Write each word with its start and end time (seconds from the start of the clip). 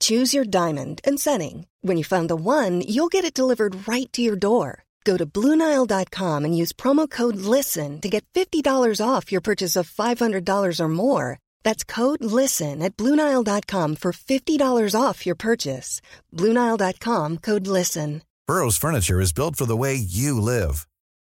Choose 0.00 0.34
your 0.34 0.44
diamond 0.44 1.00
and 1.04 1.18
setting. 1.18 1.66
When 1.80 1.96
you 1.96 2.04
find 2.04 2.28
the 2.28 2.36
one, 2.36 2.82
you'll 2.82 3.08
get 3.08 3.24
it 3.24 3.32
delivered 3.32 3.88
right 3.88 4.12
to 4.12 4.20
your 4.20 4.36
door. 4.36 4.84
Go 5.04 5.16
to 5.16 5.24
Bluenile.com 5.24 6.44
and 6.44 6.56
use 6.56 6.74
promo 6.74 7.08
code 7.08 7.36
LISTEN 7.36 8.02
to 8.02 8.10
get 8.10 8.26
$50 8.34 9.00
off 9.00 9.32
your 9.32 9.40
purchase 9.40 9.74
of 9.74 9.90
$500 9.90 10.80
or 10.80 10.88
more. 10.88 11.38
That's 11.64 11.82
code 11.82 12.22
LISTEN 12.22 12.82
at 12.82 12.96
Bluenile.com 12.98 13.96
for 13.96 14.12
$50 14.12 15.00
off 15.00 15.24
your 15.24 15.34
purchase. 15.34 16.02
Bluenile.com 16.34 17.38
code 17.38 17.66
LISTEN. 17.66 18.22
Burrow's 18.46 18.76
Furniture 18.76 19.20
is 19.20 19.32
built 19.32 19.56
for 19.56 19.66
the 19.66 19.76
way 19.76 19.94
you 19.94 20.40
live. 20.40 20.86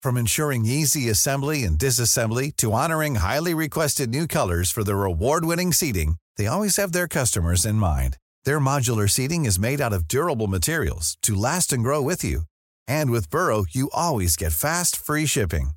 From 0.03 0.17
ensuring 0.17 0.67
easy 0.67 1.09
assembly 1.09 1.65
and 1.65 1.79
disassembly 1.79 2.55
to 2.57 2.73
honoring 2.73 3.17
highly 3.17 3.55
requested 3.55 4.11
new 4.11 4.27
colors 4.27 4.71
for 4.71 4.85
their 4.85 5.05
award 5.05 5.45
winning 5.45 5.73
seating, 5.73 6.17
they 6.37 6.47
always 6.47 6.77
have 6.77 6.93
their 6.93 7.09
customers 7.09 7.65
in 7.65 7.77
mind. 7.77 8.17
Their 8.49 8.61
modular 8.61 9.11
seating 9.11 9.45
is 9.45 9.59
made 9.61 9.79
out 9.79 9.93
of 9.93 10.09
durable 10.09 10.47
materials 10.47 11.19
to 11.21 11.35
last 11.35 11.71
and 11.71 11.83
grow 11.83 12.01
with 12.01 12.25
you. 12.25 12.45
And 12.87 13.11
with 13.11 13.29
Burrow, 13.29 13.67
you 13.69 13.91
always 13.93 14.37
get 14.37 14.55
fast, 14.55 14.97
free 14.97 15.27
shipping. 15.27 15.73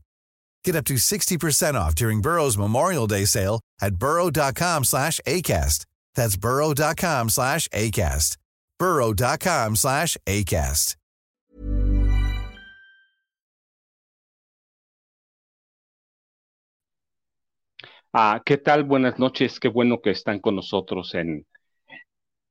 Get 0.64 0.78
up 0.78 0.86
to 0.86 0.94
60% 0.94 1.73
off 1.73 1.96
during 1.96 2.22
Burrow's 2.22 2.58
Memorial 2.58 3.08
Day 3.08 3.26
sale 3.26 3.59
at 3.81 3.96
burrow.com 3.96 4.86
slash 4.86 5.20
ACAST. 5.28 5.86
That's 6.16 6.38
burrow.com 6.38 7.28
slash 7.28 7.68
ACAST. 7.73 8.38
burrow.com 8.80 9.76
slash 9.76 10.16
ACAST. 10.26 10.96
Ah, 18.14 18.40
¿qué 18.46 18.56
tal? 18.56 18.86
Buenas 18.86 19.20
noches. 19.20 19.59
Qué 19.59 19.68
bueno 19.68 20.00
que 20.02 20.12
están 20.12 20.40
con 20.40 20.56
nosotros 20.56 21.14
en 21.16 21.46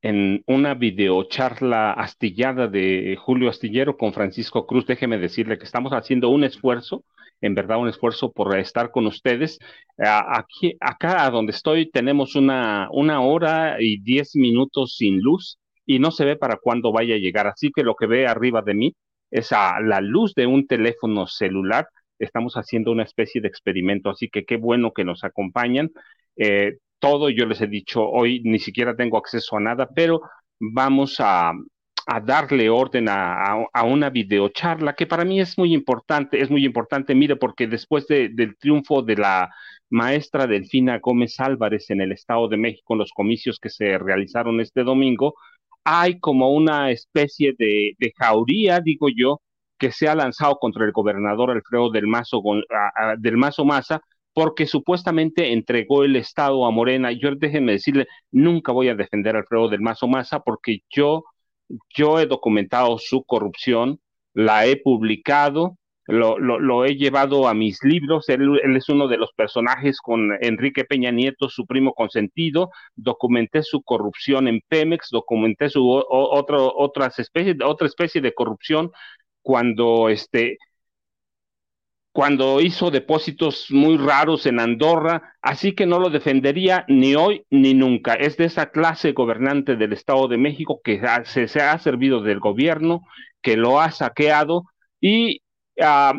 en 0.02 0.42
una 0.46 0.74
videocharla 0.74 1.92
astillada 1.92 2.68
de 2.68 3.16
Julio 3.18 3.50
Astillero 3.50 3.96
con 3.96 4.12
Francisco 4.12 4.66
Cruz. 4.66 4.86
Déjeme 4.86 5.18
decirle 5.18 5.58
que 5.58 5.64
estamos 5.64 5.92
haciendo 5.92 6.30
un 6.30 6.44
esfuerzo, 6.44 7.04
en 7.40 7.54
verdad 7.54 7.78
un 7.78 7.88
esfuerzo 7.88 8.32
por 8.32 8.58
estar 8.58 8.90
con 8.90 9.06
ustedes. 9.06 9.58
Aquí, 9.98 10.76
acá 10.80 11.28
donde 11.30 11.52
estoy 11.52 11.90
tenemos 11.90 12.34
una, 12.34 12.88
una 12.92 13.20
hora 13.20 13.76
y 13.80 14.00
diez 14.00 14.36
minutos 14.36 14.96
sin 14.96 15.20
luz 15.20 15.58
y 15.84 15.98
no 15.98 16.10
se 16.10 16.24
ve 16.24 16.36
para 16.36 16.56
cuándo 16.56 16.92
vaya 16.92 17.16
a 17.16 17.18
llegar. 17.18 17.46
Así 17.46 17.70
que 17.74 17.82
lo 17.82 17.94
que 17.94 18.06
ve 18.06 18.26
arriba 18.26 18.62
de 18.62 18.74
mí 18.74 18.94
es 19.30 19.52
a 19.52 19.80
la 19.80 20.00
luz 20.00 20.34
de 20.34 20.46
un 20.46 20.66
teléfono 20.66 21.26
celular. 21.26 21.88
Estamos 22.18 22.54
haciendo 22.54 22.92
una 22.92 23.02
especie 23.04 23.40
de 23.40 23.48
experimento, 23.48 24.10
así 24.10 24.28
que 24.28 24.44
qué 24.44 24.56
bueno 24.56 24.92
que 24.92 25.04
nos 25.04 25.24
acompañan. 25.24 25.90
Eh, 26.36 26.78
todo, 27.00 27.30
yo 27.30 27.46
les 27.46 27.60
he 27.60 27.66
dicho, 27.66 28.02
hoy 28.08 28.40
ni 28.44 28.58
siquiera 28.58 28.94
tengo 28.96 29.18
acceso 29.18 29.56
a 29.56 29.60
nada, 29.60 29.88
pero 29.94 30.22
vamos 30.60 31.16
a, 31.20 31.52
darle 32.24 32.68
orden 32.70 33.06
a, 33.08 33.84
una 33.84 34.10
videocharla 34.10 34.94
que 34.94 35.06
para 35.06 35.24
mí 35.24 35.40
es 35.40 35.56
muy 35.58 35.72
importante, 35.74 36.40
es 36.40 36.50
muy 36.50 36.64
importante, 36.64 37.14
mire, 37.14 37.36
porque 37.36 37.66
después 37.68 38.06
del 38.08 38.56
triunfo 38.58 39.02
de 39.02 39.16
la 39.16 39.50
maestra 39.90 40.46
Delfina 40.46 40.98
Gómez 40.98 41.38
Álvarez 41.40 41.90
en 41.90 42.00
el 42.00 42.12
Estado 42.12 42.48
de 42.48 42.56
México, 42.56 42.94
en 42.94 43.00
los 43.00 43.12
comicios 43.12 43.58
que 43.60 43.70
se 43.70 43.98
realizaron 43.98 44.60
este 44.60 44.82
domingo, 44.84 45.34
hay 45.84 46.18
como 46.20 46.50
una 46.52 46.90
especie 46.90 47.54
de, 47.58 47.94
de 47.98 48.12
jauría, 48.16 48.80
digo 48.80 49.08
yo, 49.14 49.40
que 49.80 49.90
se 49.92 50.08
ha 50.08 50.14
lanzado 50.14 50.58
contra 50.58 50.84
el 50.84 50.92
gobernador 50.92 51.50
Alfredo 51.50 51.90
del 51.90 52.06
Mazo, 52.06 52.42
del 53.18 53.36
Mazo 53.38 53.64
Maza, 53.64 54.00
porque 54.32 54.66
supuestamente 54.66 55.52
entregó 55.52 56.04
el 56.04 56.16
Estado 56.16 56.64
a 56.66 56.70
Morena. 56.70 57.12
Yo 57.12 57.34
déjenme 57.34 57.72
decirle, 57.72 58.06
nunca 58.30 58.72
voy 58.72 58.88
a 58.88 58.94
defender 58.94 59.36
a 59.36 59.40
Alfredo 59.40 59.68
del 59.68 59.80
Mazo 59.80 60.06
Maza 60.08 60.40
porque 60.40 60.80
yo, 60.90 61.24
yo 61.88 62.20
he 62.20 62.26
documentado 62.26 62.98
su 62.98 63.24
corrupción, 63.24 64.00
la 64.34 64.66
he 64.66 64.76
publicado, 64.76 65.76
lo, 66.06 66.38
lo, 66.38 66.84
he 66.84 66.96
llevado 66.96 67.46
a 67.48 67.54
mis 67.54 67.82
libros. 67.84 68.28
Él, 68.28 68.58
es 68.76 68.88
uno 68.88 69.06
de 69.08 69.16
los 69.16 69.32
personajes 69.32 70.00
con 70.00 70.32
Enrique 70.40 70.84
Peña 70.84 71.10
Nieto, 71.12 71.48
su 71.48 71.66
primo 71.66 71.94
consentido. 71.94 72.70
Documenté 72.96 73.62
su 73.62 73.82
corrupción 73.82 74.48
en 74.48 74.60
Pemex, 74.68 75.08
documenté 75.10 75.70
su 75.70 75.88
otro, 75.88 76.72
otras 76.76 77.18
especies, 77.18 77.56
otra 77.64 77.86
especie 77.86 78.20
de 78.20 78.34
corrupción 78.34 78.90
cuando 79.42 80.08
este, 80.08 80.58
cuando 82.12 82.60
hizo 82.60 82.90
depósitos 82.90 83.66
muy 83.70 83.96
raros 83.96 84.46
en 84.46 84.58
Andorra, 84.58 85.34
así 85.42 85.72
que 85.72 85.86
no 85.86 85.98
lo 85.98 86.10
defendería 86.10 86.84
ni 86.88 87.14
hoy 87.14 87.44
ni 87.50 87.74
nunca. 87.74 88.14
Es 88.14 88.36
de 88.36 88.46
esa 88.46 88.70
clase 88.70 89.12
gobernante 89.12 89.76
del 89.76 89.92
Estado 89.92 90.26
de 90.26 90.36
México 90.36 90.80
que 90.82 91.00
se, 91.24 91.60
ha 91.60 91.78
servido 91.78 92.22
del 92.22 92.40
gobierno, 92.40 93.02
que 93.42 93.56
lo 93.56 93.80
ha 93.80 93.92
saqueado 93.92 94.64
y 95.00 95.42
ah, 95.80 96.14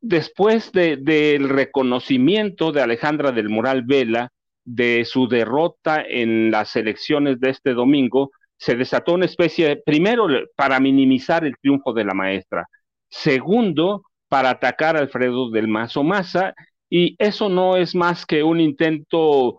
después 0.00 0.72
del 0.72 1.48
reconocimiento 1.48 2.72
de 2.72 2.82
Alejandra 2.82 3.32
del 3.32 3.48
Moral 3.48 3.82
Vela 3.82 4.32
de 4.64 5.04
su 5.04 5.28
derrota 5.28 6.04
en 6.06 6.50
las 6.50 6.76
elecciones 6.76 7.40
de 7.40 7.50
este 7.50 7.74
domingo, 7.74 8.32
se 8.58 8.74
desató 8.74 9.14
una 9.14 9.24
especie, 9.24 9.68
de, 9.68 9.76
primero, 9.76 10.26
para 10.56 10.80
minimizar 10.80 11.44
el 11.44 11.56
triunfo 11.56 11.92
de 11.92 12.04
la 12.04 12.12
maestra. 12.12 12.68
Segundo, 13.08 14.02
para 14.28 14.50
atacar 14.50 14.96
a 14.96 15.00
Alfredo 15.00 15.50
del 15.50 15.68
Mazo 15.68 16.02
Maza, 16.02 16.54
y 16.90 17.16
eso 17.18 17.48
no 17.48 17.76
es 17.76 17.94
más 17.94 18.24
que 18.24 18.42
un 18.42 18.60
intento 18.60 19.58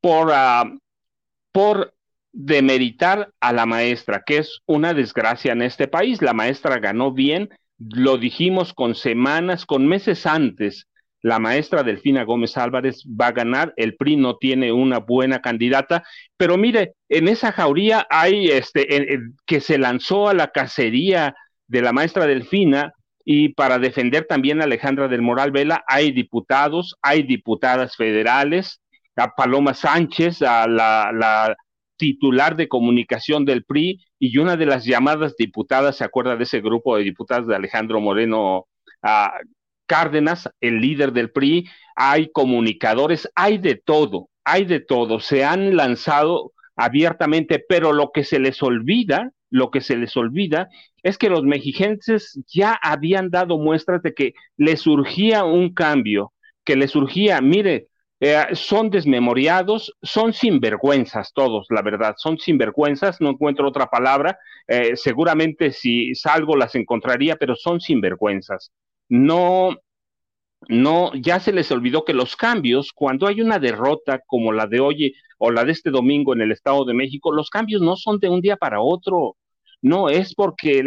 por, 0.00 0.28
uh, 0.28 0.78
por 1.52 1.94
demeritar 2.32 3.30
a 3.40 3.52
la 3.52 3.66
maestra, 3.66 4.22
que 4.24 4.38
es 4.38 4.60
una 4.66 4.94
desgracia 4.94 5.52
en 5.52 5.62
este 5.62 5.88
país. 5.88 6.22
La 6.22 6.34
maestra 6.34 6.78
ganó 6.78 7.12
bien, 7.12 7.50
lo 7.78 8.18
dijimos 8.18 8.74
con 8.74 8.94
semanas, 8.94 9.64
con 9.66 9.86
meses 9.86 10.26
antes. 10.26 10.86
La 11.20 11.40
maestra 11.40 11.82
Delfina 11.82 12.22
Gómez 12.22 12.56
Álvarez 12.56 13.02
va 13.04 13.28
a 13.28 13.32
ganar, 13.32 13.72
el 13.76 13.96
PRI 13.96 14.16
no 14.16 14.36
tiene 14.36 14.70
una 14.72 14.98
buena 14.98 15.40
candidata, 15.40 16.04
pero 16.36 16.56
mire, 16.56 16.92
en 17.08 17.26
esa 17.26 17.50
jauría 17.50 18.06
hay 18.08 18.48
este 18.48 18.86
que 19.44 19.60
se 19.60 19.78
lanzó 19.78 20.28
a 20.28 20.34
la 20.34 20.52
cacería 20.52 21.34
de 21.66 21.82
la 21.82 21.92
maestra 21.92 22.26
Delfina, 22.26 22.92
y 23.30 23.50
para 23.50 23.78
defender 23.78 24.24
también 24.26 24.62
a 24.62 24.64
Alejandra 24.64 25.06
del 25.06 25.20
Moral 25.20 25.50
Vela 25.50 25.84
hay 25.86 26.12
diputados, 26.12 26.96
hay 27.02 27.24
diputadas 27.24 27.94
federales, 27.94 28.80
a 29.16 29.34
Paloma 29.34 29.74
Sánchez, 29.74 30.40
a 30.40 30.66
la, 30.66 31.54
titular 31.98 32.56
de 32.56 32.68
comunicación 32.68 33.44
del 33.44 33.64
PRI 33.64 34.00
y 34.18 34.38
una 34.38 34.56
de 34.56 34.64
las 34.64 34.86
llamadas 34.86 35.34
diputadas, 35.36 35.96
¿se 35.96 36.04
acuerda 36.04 36.36
de 36.36 36.44
ese 36.44 36.62
grupo 36.62 36.96
de 36.96 37.02
diputadas 37.02 37.46
de 37.46 37.54
Alejandro 37.54 38.00
Moreno 38.00 38.66
Cárdenas, 39.86 40.48
el 40.62 40.80
líder 40.80 41.12
del 41.12 41.30
PRI? 41.30 41.68
Hay 41.96 42.30
comunicadores, 42.30 43.28
hay 43.34 43.58
de 43.58 43.74
todo, 43.74 44.30
hay 44.42 44.64
de 44.64 44.80
todo, 44.80 45.20
se 45.20 45.44
han 45.44 45.76
lanzado 45.76 46.52
abiertamente, 46.78 47.62
pero 47.68 47.92
lo 47.92 48.10
que 48.14 48.24
se 48.24 48.38
les 48.38 48.62
olvida, 48.62 49.32
lo 49.50 49.70
que 49.70 49.80
se 49.80 49.96
les 49.96 50.16
olvida 50.16 50.68
es 51.02 51.18
que 51.18 51.28
los 51.28 51.42
mexigenses 51.42 52.40
ya 52.46 52.78
habían 52.80 53.30
dado 53.30 53.58
muestras 53.58 54.02
de 54.02 54.14
que 54.14 54.34
les 54.56 54.80
surgía 54.80 55.44
un 55.44 55.74
cambio, 55.74 56.32
que 56.64 56.76
les 56.76 56.92
surgía, 56.92 57.40
mire, 57.40 57.88
eh, 58.20 58.46
son 58.52 58.90
desmemoriados, 58.90 59.96
son 60.02 60.32
sinvergüenzas 60.32 61.32
todos, 61.32 61.66
la 61.70 61.82
verdad, 61.82 62.14
son 62.16 62.38
sinvergüenzas, 62.38 63.20
no 63.20 63.30
encuentro 63.30 63.68
otra 63.68 63.86
palabra, 63.86 64.38
eh, 64.66 64.96
seguramente 64.96 65.72
si 65.72 66.14
salgo 66.14 66.56
las 66.56 66.74
encontraría, 66.76 67.36
pero 67.36 67.56
son 67.56 67.80
sinvergüenzas. 67.80 68.72
No, 69.08 69.76
no, 70.66 71.12
ya 71.14 71.38
se 71.40 71.52
les 71.52 71.70
olvidó 71.70 72.04
que 72.04 72.12
los 72.12 72.36
cambios, 72.36 72.92
cuando 72.92 73.26
hay 73.26 73.40
una 73.40 73.58
derrota 73.58 74.20
como 74.26 74.52
la 74.52 74.66
de 74.66 74.80
hoy 74.80 75.14
o 75.38 75.50
la 75.50 75.64
de 75.64 75.72
este 75.72 75.90
domingo 75.90 76.34
en 76.34 76.40
el 76.40 76.52
Estado 76.52 76.84
de 76.84 76.94
México, 76.94 77.32
los 77.32 77.48
cambios 77.48 77.80
no 77.80 77.96
son 77.96 78.18
de 78.18 78.28
un 78.28 78.40
día 78.40 78.56
para 78.56 78.80
otro. 78.80 79.36
No, 79.80 80.08
es 80.08 80.34
porque 80.34 80.84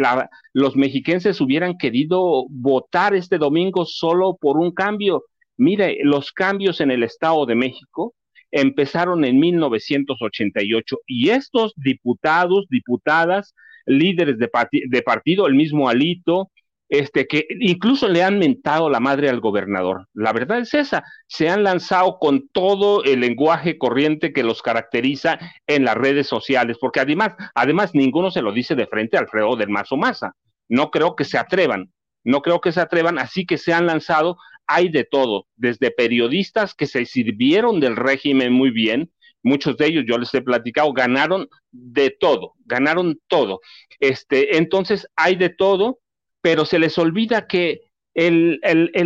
los 0.52 0.76
mexiquenses 0.76 1.40
hubieran 1.40 1.78
querido 1.78 2.44
votar 2.50 3.14
este 3.14 3.38
domingo 3.38 3.86
solo 3.86 4.36
por 4.38 4.58
un 4.58 4.72
cambio. 4.72 5.24
Mire, 5.56 5.98
los 6.02 6.32
cambios 6.32 6.80
en 6.82 6.90
el 6.90 7.02
Estado 7.02 7.46
de 7.46 7.54
México 7.54 8.14
empezaron 8.50 9.24
en 9.24 9.40
1988 9.40 10.98
y 11.06 11.30
estos 11.30 11.72
diputados, 11.76 12.66
diputadas, 12.68 13.54
líderes 13.86 14.38
de, 14.38 14.50
de 14.90 15.02
partido, 15.02 15.46
el 15.46 15.54
mismo 15.54 15.88
Alito, 15.88 16.50
este, 16.92 17.26
que 17.26 17.46
incluso 17.58 18.06
le 18.06 18.22
han 18.22 18.38
mentado 18.38 18.90
la 18.90 19.00
madre 19.00 19.30
al 19.30 19.40
gobernador. 19.40 20.08
La 20.12 20.34
verdad 20.34 20.58
es 20.58 20.74
esa, 20.74 21.02
se 21.26 21.48
han 21.48 21.62
lanzado 21.62 22.18
con 22.18 22.50
todo 22.50 23.02
el 23.02 23.20
lenguaje 23.20 23.78
corriente 23.78 24.34
que 24.34 24.42
los 24.42 24.60
caracteriza 24.60 25.38
en 25.66 25.86
las 25.86 25.94
redes 25.94 26.26
sociales, 26.26 26.76
porque 26.78 27.00
además, 27.00 27.32
además 27.54 27.94
ninguno 27.94 28.30
se 28.30 28.42
lo 28.42 28.52
dice 28.52 28.74
de 28.74 28.86
frente 28.86 29.16
al 29.16 29.24
Alfredo 29.24 29.56
del 29.56 29.70
Mazo 29.70 29.96
Maza. 29.96 30.36
No 30.68 30.90
creo 30.90 31.16
que 31.16 31.24
se 31.24 31.38
atrevan, 31.38 31.90
no 32.24 32.42
creo 32.42 32.60
que 32.60 32.72
se 32.72 32.82
atrevan, 32.82 33.18
así 33.18 33.46
que 33.46 33.56
se 33.56 33.72
han 33.72 33.86
lanzado, 33.86 34.36
hay 34.66 34.90
de 34.90 35.04
todo, 35.04 35.46
desde 35.56 35.92
periodistas 35.92 36.74
que 36.74 36.86
se 36.86 37.06
sirvieron 37.06 37.80
del 37.80 37.96
régimen 37.96 38.52
muy 38.52 38.70
bien, 38.70 39.10
muchos 39.42 39.78
de 39.78 39.86
ellos, 39.86 40.04
yo 40.06 40.18
les 40.18 40.34
he 40.34 40.42
platicado, 40.42 40.92
ganaron 40.92 41.48
de 41.70 42.10
todo, 42.10 42.52
ganaron 42.66 43.18
todo. 43.28 43.60
Este, 43.98 44.58
entonces 44.58 45.06
hay 45.16 45.36
de 45.36 45.48
todo, 45.48 46.01
pero 46.42 46.66
se 46.66 46.78
les 46.78 46.98
olvida 46.98 47.46
que 47.46 47.80
el, 48.14 48.60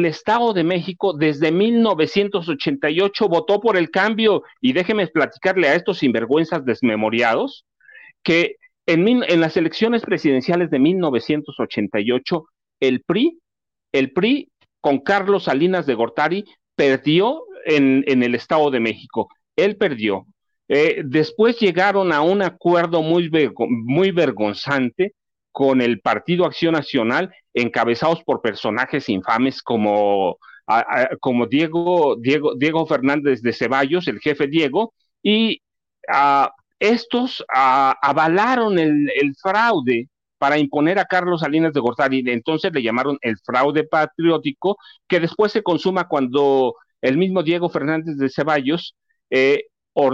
Estado 0.04 0.52
de 0.52 0.64
México 0.64 1.12
desde 1.12 1.52
1988 1.52 3.28
votó 3.28 3.60
por 3.60 3.76
el 3.76 3.90
cambio, 3.90 4.42
y 4.60 4.72
déjeme 4.72 5.06
platicarle 5.06 5.68
a 5.68 5.74
estos 5.74 5.98
sinvergüenzas 5.98 6.64
desmemoriados, 6.64 7.64
que 8.24 8.56
en, 8.86 9.06
en 9.06 9.40
las 9.40 9.56
elecciones 9.56 10.02
presidenciales 10.02 10.70
de 10.70 10.80
1988, 10.80 12.46
el 12.80 13.02
PRI, 13.02 13.38
el 13.92 14.12
PRI 14.12 14.50
con 14.80 14.98
Carlos 14.98 15.44
Salinas 15.44 15.86
de 15.86 15.94
Gortari 15.94 16.44
perdió 16.74 17.42
en, 17.64 18.22
el 18.22 18.34
Estado 18.34 18.70
de 18.70 18.80
México. 18.80 19.28
Él 19.56 19.76
perdió. 19.76 20.26
Eh, 20.68 21.02
después 21.04 21.58
llegaron 21.58 22.12
a 22.12 22.22
un 22.22 22.42
acuerdo 22.42 23.02
muy, 23.02 23.30
muy 23.68 24.10
vergonzante 24.10 25.14
con 25.56 25.80
el 25.80 26.00
Partido 26.02 26.44
Acción 26.44 26.74
Nacional, 26.74 27.34
encabezados 27.54 28.22
por 28.24 28.42
personajes 28.42 29.08
infames 29.08 29.62
como, 29.62 30.36
como 31.18 31.46
Diego, 31.46 32.16
Diego, 32.20 32.54
Diego 32.56 32.84
Fernández 32.86 33.40
de 33.40 33.54
Ceballos, 33.54 34.06
el 34.06 34.20
jefe 34.20 34.48
Diego, 34.48 34.92
y 35.22 35.62
estos 36.78 37.42
avalaron 37.48 38.78
el, 38.78 39.34
fraude 39.40 40.10
para 40.36 40.58
imponer 40.58 40.98
a 40.98 41.06
Carlos 41.06 41.40
Salinas 41.40 41.72
de 41.72 41.80
Gortari. 41.80 42.22
Entonces 42.26 42.70
le 42.74 42.82
llamaron 42.82 43.16
el 43.22 43.38
fraude 43.38 43.84
patriótico, 43.84 44.76
que 45.08 45.20
después 45.20 45.52
se 45.52 45.62
consuma 45.62 46.06
cuando 46.06 46.74
el 47.00 47.16
mismo 47.16 47.42
Diego 47.42 47.70
Fernández 47.70 48.18
de 48.18 48.28
Ceballos 48.28 48.94
eh, 49.30 49.68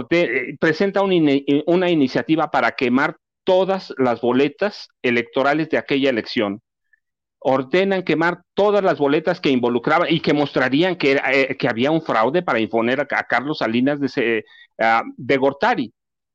eh, 0.09 0.55
presenta 0.57 1.01
una 1.01 1.89
iniciativa 1.89 2.49
para 2.49 2.71
quemar 2.71 3.17
todas 3.43 3.93
las 3.97 4.21
boletas 4.21 4.89
electorales 5.01 5.69
de 5.69 5.77
aquella 5.77 6.09
elección. 6.09 6.61
Ordenan 7.39 8.03
quemar 8.03 8.43
todas 8.53 8.83
las 8.83 8.97
boletas 8.97 9.41
que 9.41 9.49
involucraban 9.49 10.07
y 10.09 10.21
que 10.21 10.33
mostrarían 10.33 10.95
que, 10.95 11.19
eh, 11.31 11.57
que 11.57 11.67
había 11.67 11.91
un 11.91 12.01
fraude 12.01 12.41
para 12.41 12.59
imponer 12.59 13.01
a, 13.01 13.05
Carlos 13.05 13.57
Salinas 13.59 13.99
de, 13.99 14.45
uh, 14.79 15.13
de 15.17 15.37
Gortari 15.37 15.93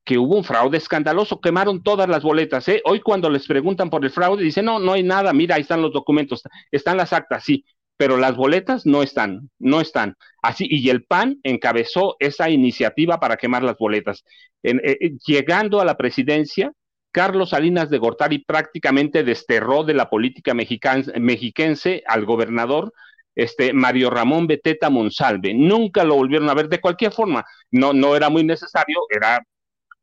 que 0.09 0.17
hubo 0.17 0.37
un 0.37 0.43
fraude 0.43 0.77
escandaloso, 0.77 1.39
quemaron 1.39 1.83
todas 1.83 2.09
las 2.09 2.23
boletas. 2.23 2.67
¿eh? 2.67 2.81
Hoy 2.85 2.99
cuando 2.99 3.29
les 3.29 3.45
preguntan 3.45 3.91
por 3.91 4.03
el 4.03 4.09
fraude, 4.09 4.43
dicen, 4.43 4.65
no, 4.65 4.79
no 4.79 4.93
hay 4.93 5.03
nada, 5.03 5.33
mira, 5.33 5.53
ahí 5.53 5.61
están 5.61 5.83
los 5.83 5.93
documentos, 5.93 6.41
están 6.71 6.97
las 6.97 7.13
actas, 7.13 7.43
sí, 7.43 7.63
pero 7.95 8.17
las 8.17 8.35
boletas 8.35 8.87
no 8.87 9.03
están, 9.03 9.51
no 9.59 9.81
están. 9.81 10.15
Así, 10.41 10.65
y 10.67 10.89
el 10.89 11.03
PAN 11.03 11.39
encabezó 11.43 12.15
esa 12.17 12.49
iniciativa 12.49 13.19
para 13.19 13.37
quemar 13.37 13.61
las 13.61 13.77
boletas. 13.77 14.23
Eh, 14.63 15.11
llegando 15.27 15.79
a 15.79 15.85
la 15.85 15.95
presidencia, 15.95 16.71
Carlos 17.11 17.49
Salinas 17.49 17.89
de 17.89 17.97
Gortari 17.97 18.39
prácticamente 18.39 19.23
desterró 19.23 19.83
de 19.83 19.93
la 19.93 20.09
política 20.09 20.53
mexiquense 20.53 22.03
al 22.05 22.25
gobernador 22.25 22.93
este, 23.35 23.73
Mario 23.73 24.09
Ramón 24.09 24.47
Beteta 24.47 24.89
Monsalve. 24.89 25.53
Nunca 25.53 26.03
lo 26.03 26.15
volvieron 26.15 26.49
a 26.49 26.53
ver 26.53 26.67
de 26.67 26.81
cualquier 26.81 27.11
forma. 27.11 27.45
No, 27.71 27.93
no 27.93 28.15
era 28.15 28.29
muy 28.29 28.43
necesario, 28.43 28.99
era 29.09 29.41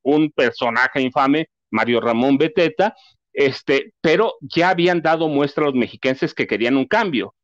un 0.03 0.31
personaje 0.31 1.01
infame, 1.01 1.49
Mario 1.71 2.01
Ramón 2.01 2.39
Beteta, 2.39 2.95
este, 3.33 3.93
pero 4.01 4.35
ya 4.41 4.71
habían 4.71 5.03
dado 5.03 5.29
muestra 5.29 5.65
a 5.65 5.67
los 5.67 5.75
mexiquenses 5.75 6.33
que 6.33 6.47
querían 6.47 6.77
un 6.77 6.87
cambio. 6.87 7.35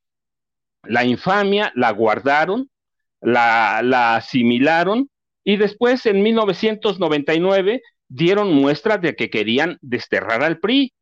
La 0.84 1.04
infamia 1.04 1.72
la 1.74 1.90
guardaron, 1.90 2.70
la, 3.20 3.82
la 3.82 4.16
asimilaron 4.16 5.10
y 5.44 5.56
después 5.56 6.06
en 6.06 6.22
1999 6.22 7.82
dieron 8.12 8.52
muestras 8.52 9.00
de 9.00 9.14
que 9.16 9.30
querían 9.30 9.78
desterrar 9.80 10.42
al 10.42 10.58
PRI, 10.58 10.92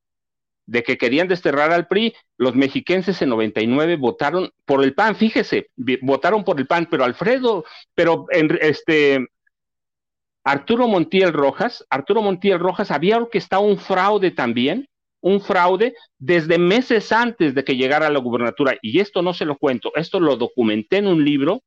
de 0.66 0.82
que 0.84 0.96
querían 0.96 1.26
desterrar 1.26 1.72
al 1.72 1.88
PRI. 1.88 2.14
Los 2.36 2.54
mexiquenses 2.54 3.20
en 3.20 3.30
99 3.30 3.96
votaron 3.96 4.50
por 4.64 4.84
el 4.84 4.94
PAN, 4.94 5.16
fíjese, 5.16 5.68
votaron 6.02 6.44
por 6.44 6.60
el 6.60 6.66
PAN, 6.66 6.86
pero 6.90 7.04
Alfredo, 7.04 7.64
pero 7.94 8.26
en, 8.30 8.56
este 8.60 9.26
Arturo 10.44 10.86
Montiel 10.86 11.32
Rojas, 11.32 11.84
Arturo 11.90 12.22
Montiel 12.22 12.60
Rojas 12.60 12.90
había 12.90 13.16
orquestado 13.16 13.62
un 13.62 13.78
fraude 13.78 14.30
también, 14.30 14.88
un 15.20 15.40
fraude 15.40 15.94
desde 16.18 16.58
meses 16.58 17.10
antes 17.12 17.54
de 17.54 17.64
que 17.64 17.76
llegara 17.76 18.06
a 18.06 18.10
la 18.10 18.20
gubernatura. 18.20 18.76
Y 18.80 19.00
esto 19.00 19.20
no 19.20 19.34
se 19.34 19.44
lo 19.44 19.58
cuento, 19.58 19.90
esto 19.96 20.20
lo 20.20 20.36
documenté 20.36 20.98
en 20.98 21.08
un 21.08 21.24
libro, 21.24 21.62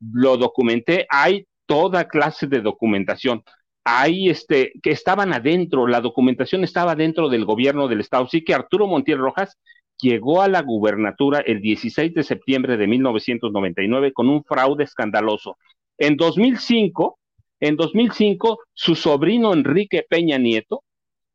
lo 0.00 0.36
documenté, 0.36 1.06
hay 1.08 1.46
toda 1.66 2.08
clase 2.08 2.46
de 2.48 2.60
documentación 2.60 3.44
ahí 3.88 4.28
este, 4.28 4.72
que 4.82 4.90
estaban 4.90 5.32
adentro, 5.32 5.86
la 5.86 6.00
documentación 6.00 6.64
estaba 6.64 6.94
dentro 6.94 7.28
del 7.28 7.44
gobierno 7.44 7.88
del 7.88 8.00
Estado. 8.00 8.26
Sí 8.28 8.44
que 8.44 8.54
Arturo 8.54 8.86
Montiel 8.86 9.18
Rojas 9.18 9.56
llegó 10.00 10.42
a 10.42 10.48
la 10.48 10.62
gubernatura 10.62 11.40
el 11.40 11.60
16 11.60 12.14
de 12.14 12.22
septiembre 12.22 12.76
de 12.76 12.86
1999 12.86 14.12
con 14.12 14.28
un 14.28 14.44
fraude 14.44 14.84
escandaloso. 14.84 15.56
En 15.96 16.16
2005, 16.16 17.18
en 17.60 17.76
2005, 17.76 18.58
su 18.72 18.94
sobrino 18.94 19.52
Enrique 19.52 20.04
Peña 20.08 20.38
Nieto 20.38 20.82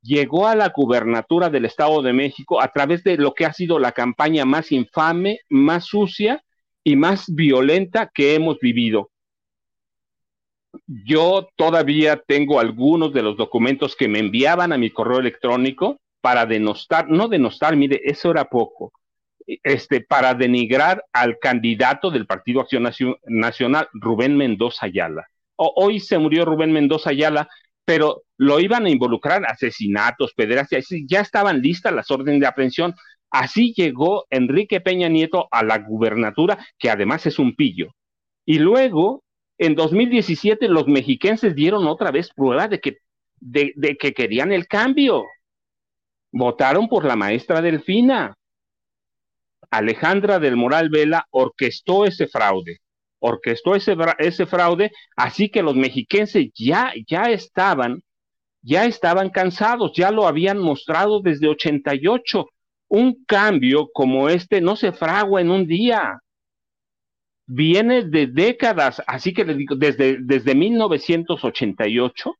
llegó 0.01 0.47
a 0.47 0.55
la 0.55 0.69
gubernatura 0.69 1.49
del 1.49 1.65
Estado 1.65 2.01
de 2.01 2.13
México 2.13 2.61
a 2.61 2.67
través 2.69 3.03
de 3.03 3.17
lo 3.17 3.33
que 3.33 3.45
ha 3.45 3.53
sido 3.53 3.79
la 3.79 3.93
campaña 3.93 4.45
más 4.45 4.71
infame, 4.71 5.39
más 5.49 5.85
sucia 5.85 6.43
y 6.83 6.95
más 6.95 7.25
violenta 7.33 8.11
que 8.13 8.35
hemos 8.35 8.59
vivido. 8.59 9.09
Yo 10.87 11.49
todavía 11.55 12.21
tengo 12.25 12.59
algunos 12.59 13.13
de 13.13 13.21
los 13.21 13.37
documentos 13.37 13.95
que 13.95 14.07
me 14.07 14.19
enviaban 14.19 14.73
a 14.73 14.77
mi 14.77 14.89
correo 14.89 15.19
electrónico 15.19 15.99
para 16.21 16.45
denostar, 16.45 17.09
no 17.09 17.27
denostar, 17.27 17.75
mire, 17.75 18.01
eso 18.03 18.31
era 18.31 18.45
poco, 18.45 18.93
este, 19.45 20.01
para 20.01 20.33
denigrar 20.33 21.03
al 21.11 21.37
candidato 21.39 22.09
del 22.09 22.25
Partido 22.25 22.61
Acción 22.61 22.87
Nacional, 23.25 23.89
Rubén 23.93 24.37
Mendoza 24.37 24.85
Ayala. 24.85 25.27
hoy 25.55 25.99
se 25.99 26.17
murió 26.17 26.45
Rubén 26.45 26.71
Mendoza 26.71 27.11
Ayala, 27.11 27.49
pero 27.85 28.23
lo 28.37 28.59
iban 28.59 28.85
a 28.85 28.89
involucrar 28.89 29.43
asesinatos, 29.45 30.33
pederastas, 30.33 30.87
ya 31.07 31.19
estaban 31.19 31.61
listas 31.61 31.93
las 31.93 32.09
órdenes 32.09 32.39
de 32.39 32.47
aprehensión. 32.47 32.95
Así 33.29 33.73
llegó 33.75 34.25
Enrique 34.29 34.79
Peña 34.79 35.09
Nieto 35.09 35.47
a 35.51 35.63
la 35.63 35.79
gubernatura, 35.79 36.65
que 36.77 36.89
además 36.89 37.25
es 37.25 37.39
un 37.39 37.55
pillo. 37.55 37.93
Y 38.45 38.59
luego 38.59 39.22
en 39.57 39.75
2017 39.75 40.67
los 40.67 40.87
mexiquenses 40.87 41.55
dieron 41.55 41.87
otra 41.87 42.11
vez 42.11 42.29
prueba 42.33 42.67
de 42.67 42.79
que, 42.79 42.97
de, 43.39 43.97
que 43.99 44.13
querían 44.13 44.51
el 44.51 44.67
cambio. 44.67 45.25
Votaron 46.31 46.87
por 46.87 47.05
la 47.05 47.15
maestra 47.15 47.61
Delfina. 47.61 48.35
Alejandra 49.69 50.39
del 50.39 50.55
Moral 50.55 50.89
Vela 50.89 51.25
orquestó 51.31 52.05
ese 52.05 52.27
fraude, 52.27 52.79
orquestó 53.19 53.75
ese, 53.75 53.95
ese 54.19 54.45
fraude, 54.45 54.91
así 55.15 55.49
que 55.49 55.63
los 55.63 55.75
mexiquenses 55.75 56.51
ya, 56.53 56.93
ya 57.07 57.23
estaban, 57.23 58.03
ya 58.61 58.85
estaban 58.85 59.29
cansados, 59.29 59.91
ya 59.95 60.11
lo 60.11 60.27
habían 60.27 60.59
mostrado 60.59 61.21
desde 61.21 61.47
88. 61.47 62.47
Un 62.89 63.23
cambio 63.25 63.89
como 63.91 64.29
este 64.29 64.61
no 64.61 64.75
se 64.75 64.91
fragua 64.91 65.41
en 65.41 65.49
un 65.49 65.65
día, 65.65 66.19
viene 67.45 68.03
de 68.03 68.27
décadas, 68.27 69.01
así 69.07 69.33
que 69.33 69.45
le 69.45 69.55
digo, 69.55 69.75
desde, 69.75 70.17
desde 70.19 70.55
1988, 70.55 72.35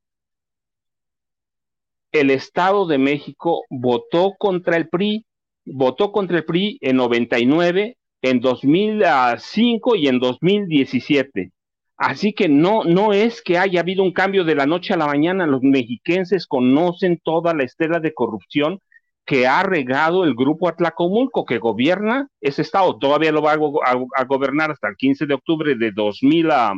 el 2.12 2.30
Estado 2.30 2.86
de 2.86 2.98
México 2.98 3.64
votó 3.70 4.34
contra 4.38 4.78
el 4.78 4.88
PRI, 4.88 5.26
votó 5.66 6.12
contra 6.12 6.38
el 6.38 6.46
PRI 6.46 6.78
en 6.82 6.98
99, 6.98 7.98
en 8.22 8.40
2005 8.40 9.96
y 9.96 10.08
en 10.08 10.20
2017. 10.20 11.52
Así 11.98 12.34
que 12.34 12.50
no, 12.50 12.84
no 12.84 13.14
es 13.14 13.42
que 13.42 13.58
haya 13.58 13.80
habido 13.80 14.04
un 14.04 14.14
cambio 14.14 14.44
de 14.44 14.56
la 14.56 14.66
noche 14.66 14.94
a 14.94 14.98
la 14.98 15.08
mañana. 15.08 15.48
Los 15.48 15.62
mexiquenses 15.62 16.48
conocen 16.48 17.20
toda 17.24 17.54
la 17.54 17.64
estela 17.64 18.00
de 18.00 18.14
corrupción 18.14 18.80
que 19.26 19.48
ha 19.48 19.64
regado 19.64 20.26
el 20.26 20.36
grupo 20.36 20.68
Atlacomulco, 20.68 21.46
que 21.46 21.58
gobierna 21.58 22.28
ese 22.42 22.62
estado, 22.62 22.98
todavía 22.98 23.32
lo 23.32 23.42
va 23.42 23.54
a, 23.54 24.26
gobernar 24.26 24.72
hasta 24.72 24.90
el 24.90 24.98
15 24.98 25.26
de 25.26 25.34
octubre 25.34 25.76
de, 25.76 25.92
2000 25.92 26.52
a, 26.52 26.74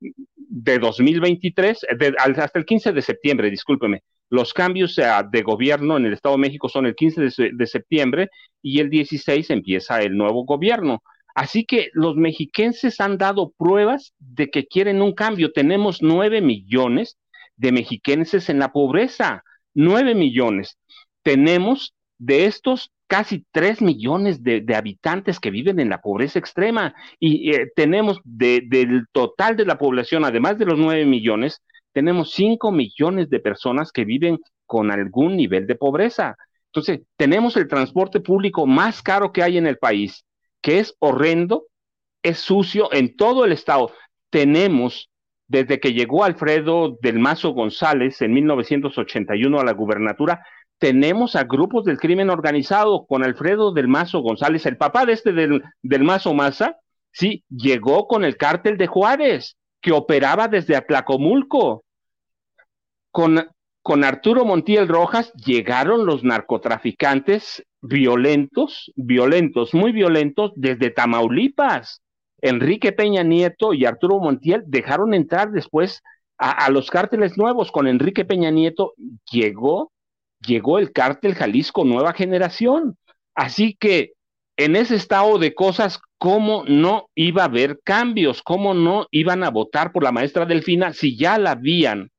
de 0.00 0.78
2023, 0.78 1.86
hasta 2.18 2.58
el 2.58 2.64
15 2.64 2.92
de 2.92 3.02
septiembre, 3.02 3.50
discúlpeme, 3.50 4.02
Los 4.28 4.52
cambios 4.52 4.96
de 4.96 5.42
gobierno 5.42 5.96
en 5.96 6.06
el 6.06 6.14
Estado 6.14 6.34
de 6.34 6.40
México 6.40 6.68
son 6.68 6.86
el 6.86 6.94
15 6.94 7.52
de, 7.52 7.66
septiembre 7.66 8.28
y 8.60 8.80
el 8.80 8.90
16 8.90 9.50
empieza 9.50 10.00
el 10.00 10.16
nuevo 10.16 10.44
gobierno. 10.44 11.02
Así 11.34 11.64
que 11.64 11.90
los 11.92 12.16
mexiquenses 12.16 13.00
han 13.00 13.16
dado 13.18 13.52
pruebas 13.56 14.12
de 14.18 14.48
que 14.48 14.66
quieren 14.66 15.00
un 15.00 15.12
cambio. 15.12 15.52
Tenemos 15.52 16.02
nueve 16.02 16.40
millones 16.40 17.16
de 17.56 17.70
mexiquenses 17.70 18.48
en 18.48 18.58
la 18.58 18.72
pobreza, 18.72 19.44
nueve 19.74 20.16
millones. 20.16 20.76
Tenemos 21.22 21.94
de 22.18 22.46
estos 22.46 22.90
casi 23.06 23.44
tres 23.52 23.80
millones 23.80 24.42
de, 24.42 24.64
habitantes 24.74 25.40
que 25.40 25.50
viven 25.50 25.80
en 25.80 25.88
la 25.88 26.00
pobreza 26.00 26.38
extrema 26.38 26.94
y 27.18 27.52
eh, 27.52 27.72
tenemos 27.74 28.20
del 28.22 29.06
total 29.12 29.56
de 29.56 29.64
la 29.64 29.78
población, 29.78 30.24
además 30.24 30.58
de 30.58 30.66
los 30.66 30.78
nueve 30.78 31.06
millones, 31.06 31.62
tenemos 31.92 32.32
cinco 32.32 32.70
millones 32.70 33.30
de 33.30 33.40
personas 33.40 33.90
que 33.90 34.04
viven 34.04 34.38
con 34.66 34.90
algún 34.90 35.36
nivel 35.36 35.66
de 35.66 35.74
pobreza. 35.74 36.36
Entonces, 36.66 37.00
tenemos 37.16 37.56
el 37.56 37.66
transporte 37.66 38.20
público 38.20 38.66
más 38.66 39.02
caro 39.02 39.32
que 39.32 39.42
hay 39.42 39.56
en 39.56 39.66
el 39.66 39.78
país, 39.78 40.24
que 40.60 40.78
es 40.78 40.94
horrendo, 40.98 41.64
es 42.22 42.38
sucio 42.38 42.92
en 42.92 43.16
todo 43.16 43.46
el 43.46 43.52
estado. 43.52 43.90
Tenemos, 44.28 45.10
desde 45.46 45.80
que 45.80 45.94
llegó 45.94 46.24
Alfredo 46.24 46.98
del 47.00 47.18
Mazo 47.18 47.50
González 47.50 48.20
en 48.20 48.34
1981 48.34 49.58
a 49.58 49.64
la 49.64 49.72
gubernatura, 49.72 50.44
tenemos 50.78 51.36
a 51.36 51.44
grupos 51.44 51.84
del 51.84 51.98
crimen 51.98 52.30
organizado 52.30 53.04
con 53.06 53.24
Alfredo 53.24 53.72
del 53.72 53.88
Mazo 53.88 54.20
González, 54.20 54.64
el 54.66 54.76
papá 54.76 55.04
de 55.06 55.12
este 55.12 55.32
del, 55.32 55.62
del 55.82 56.04
Mazo 56.04 56.34
Maza, 56.34 56.76
sí, 57.12 57.44
llegó 57.48 58.06
con 58.06 58.24
el 58.24 58.36
cártel 58.36 58.78
de 58.78 58.86
Juárez, 58.86 59.56
que 59.80 59.92
operaba 59.92 60.48
desde 60.48 60.76
Atlacomulco. 60.76 61.84
Con, 63.10 63.48
con 63.82 64.04
Arturo 64.04 64.44
Montiel 64.44 64.86
Rojas 64.86 65.32
llegaron 65.32 66.06
los 66.06 66.22
narcotraficantes 66.22 67.64
violentos, 67.80 68.92
violentos, 68.96 69.74
muy 69.74 69.92
violentos 69.92 70.52
desde 70.54 70.90
Tamaulipas. 70.90 72.02
Enrique 72.40 72.92
Peña 72.92 73.24
Nieto 73.24 73.74
y 73.74 73.84
Arturo 73.84 74.20
Montiel 74.20 74.62
dejaron 74.66 75.14
entrar 75.14 75.50
después 75.50 76.02
a, 76.38 76.66
a 76.66 76.70
los 76.70 76.90
cárteles 76.90 77.36
nuevos. 77.36 77.72
Con 77.72 77.88
Enrique 77.88 78.24
Peña 78.24 78.50
Nieto 78.50 78.94
llegó 79.30 79.90
llegó 80.46 80.78
el 80.78 80.92
cártel 80.92 81.34
Jalisco 81.34 81.84
Nueva 81.84 82.12
Generación. 82.12 82.96
Así 83.34 83.76
que 83.78 84.12
en 84.56 84.76
ese 84.76 84.96
estado 84.96 85.38
de 85.38 85.54
cosas, 85.54 86.00
¿cómo 86.18 86.64
no 86.66 87.08
iba 87.14 87.42
a 87.42 87.46
haber 87.46 87.78
cambios? 87.84 88.42
¿Cómo 88.42 88.74
no 88.74 89.06
iban 89.10 89.44
a 89.44 89.50
votar 89.50 89.92
por 89.92 90.02
la 90.02 90.12
maestra 90.12 90.46
Delfina 90.46 90.92
si 90.92 91.16
ya 91.16 91.38
la 91.38 91.52
habían, 91.52 92.10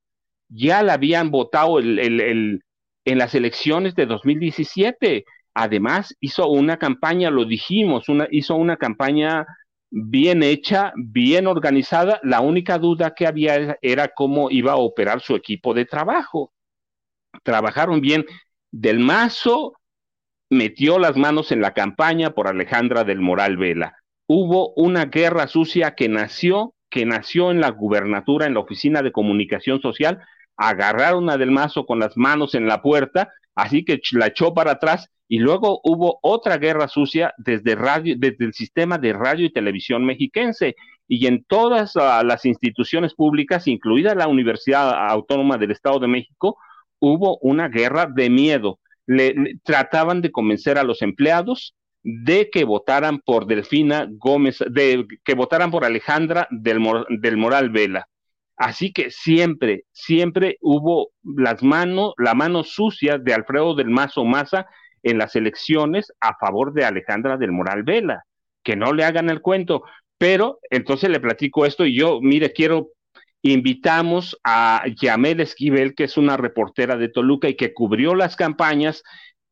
ya 0.47 0.81
la 0.81 0.93
habían 0.93 1.31
votado 1.31 1.79
el, 1.79 2.61
en 3.05 3.17
las 3.17 3.35
elecciones 3.35 3.95
de 3.95 4.05
2017? 4.05 5.25
Además, 5.53 6.15
hizo 6.21 6.47
una 6.47 6.77
campaña, 6.77 7.29
lo 7.29 7.43
dijimos, 7.43 8.07
una, 8.07 8.27
hizo 8.31 8.55
una 8.55 8.77
campaña 8.77 9.45
bien 9.91 10.41
hecha, 10.43 10.93
bien 10.95 11.47
organizada. 11.47 12.21
La 12.23 12.39
única 12.39 12.77
duda 12.77 13.13
que 13.13 13.27
había 13.27 13.77
era 13.81 14.07
cómo 14.15 14.49
iba 14.49 14.73
a 14.73 14.77
operar 14.77 15.19
su 15.19 15.35
equipo 15.35 15.73
de 15.73 15.85
trabajo 15.85 16.53
trabajaron 17.43 18.01
bien. 18.01 18.25
Del 18.71 18.99
Mazo 18.99 19.73
metió 20.49 20.99
las 20.99 21.15
manos 21.17 21.51
en 21.51 21.61
la 21.61 21.73
campaña 21.73 22.31
por 22.31 22.47
Alejandra 22.47 23.03
del 23.03 23.19
Moral 23.21 23.57
Vela. 23.57 23.95
Hubo 24.27 24.73
una 24.75 25.05
guerra 25.05 25.47
sucia 25.47 25.95
que 25.95 26.09
nació, 26.09 26.73
que 26.89 27.05
nació 27.05 27.51
en 27.51 27.61
la 27.61 27.69
gubernatura, 27.69 28.45
en 28.45 28.53
la 28.53 28.59
oficina 28.59 29.01
de 29.01 29.11
comunicación 29.11 29.81
social, 29.81 30.19
agarraron 30.57 31.29
a 31.29 31.37
Del 31.37 31.51
Mazo 31.51 31.85
con 31.85 31.99
las 31.99 32.17
manos 32.17 32.53
en 32.53 32.67
la 32.67 32.81
puerta, 32.81 33.29
así 33.55 33.85
que 33.85 34.01
la 34.11 34.27
echó 34.27 34.53
para 34.53 34.71
atrás 34.71 35.09
y 35.27 35.39
luego 35.39 35.79
hubo 35.83 36.19
otra 36.21 36.57
guerra 36.57 36.87
sucia 36.87 37.33
desde 37.37 37.75
radio, 37.75 38.15
desde 38.17 38.45
el 38.45 38.53
sistema 38.53 38.97
de 38.97 39.13
radio 39.13 39.45
y 39.45 39.53
televisión 39.53 40.03
mexiquense 40.03 40.75
y 41.07 41.27
en 41.27 41.43
todas 41.43 41.95
uh, 41.95 42.23
las 42.23 42.45
instituciones 42.45 43.13
públicas, 43.13 43.67
incluida 43.67 44.15
la 44.15 44.27
Universidad 44.27 45.09
Autónoma 45.09 45.57
del 45.57 45.71
Estado 45.71 45.99
de 45.99 46.07
México, 46.07 46.57
hubo 46.99 47.37
una 47.39 47.69
guerra 47.69 48.05
de 48.05 48.29
miedo. 48.29 48.79
Le, 49.05 49.57
trataban 49.63 50.21
de 50.21 50.31
convencer 50.31 50.77
a 50.77 50.83
los 50.83 51.01
empleados 51.01 51.75
de 52.03 52.49
que 52.49 52.63
votaran 52.63 53.19
por 53.19 53.45
Delfina 53.45 54.07
Gómez, 54.09 54.63
de 54.69 55.05
que 55.23 55.33
votaran 55.33 55.71
por 55.71 55.83
Alejandra 55.83 56.47
del, 56.51 56.79
del 57.09 57.37
Moral 57.37 57.69
Vela. 57.69 58.07
Así 58.55 58.91
que 58.91 59.09
siempre, 59.09 59.85
siempre 59.91 60.57
hubo 60.61 61.11
las 61.23 61.63
manos, 61.63 62.13
la 62.17 62.33
mano 62.33 62.63
sucia 62.63 63.17
de 63.17 63.33
Alfredo 63.33 63.73
del 63.73 63.89
Mazo 63.89 64.25
Maza 64.25 64.67
en 65.01 65.17
las 65.17 65.35
elecciones 65.35 66.11
a 66.19 66.35
favor 66.35 66.73
de 66.73 66.83
Alejandra 66.83 67.37
del 67.37 67.53
Moral 67.53 67.83
Vela. 67.83 68.25
Que 68.61 68.75
no 68.75 68.93
le 68.93 69.05
hagan 69.05 69.29
el 69.29 69.41
cuento. 69.41 69.83
Pero 70.17 70.59
entonces 70.69 71.09
le 71.09 71.21
platico 71.21 71.65
esto 71.65 71.85
y 71.85 71.97
yo, 71.97 72.19
mire, 72.21 72.51
quiero 72.51 72.89
invitamos 73.41 74.37
a 74.43 74.83
Yamel 75.01 75.39
Esquivel, 75.39 75.95
que 75.95 76.05
es 76.05 76.17
una 76.17 76.37
reportera 76.37 76.97
de 76.97 77.09
Toluca 77.09 77.47
y 77.47 77.55
que 77.55 77.73
cubrió 77.73 78.15
las 78.15 78.35
campañas 78.35 79.03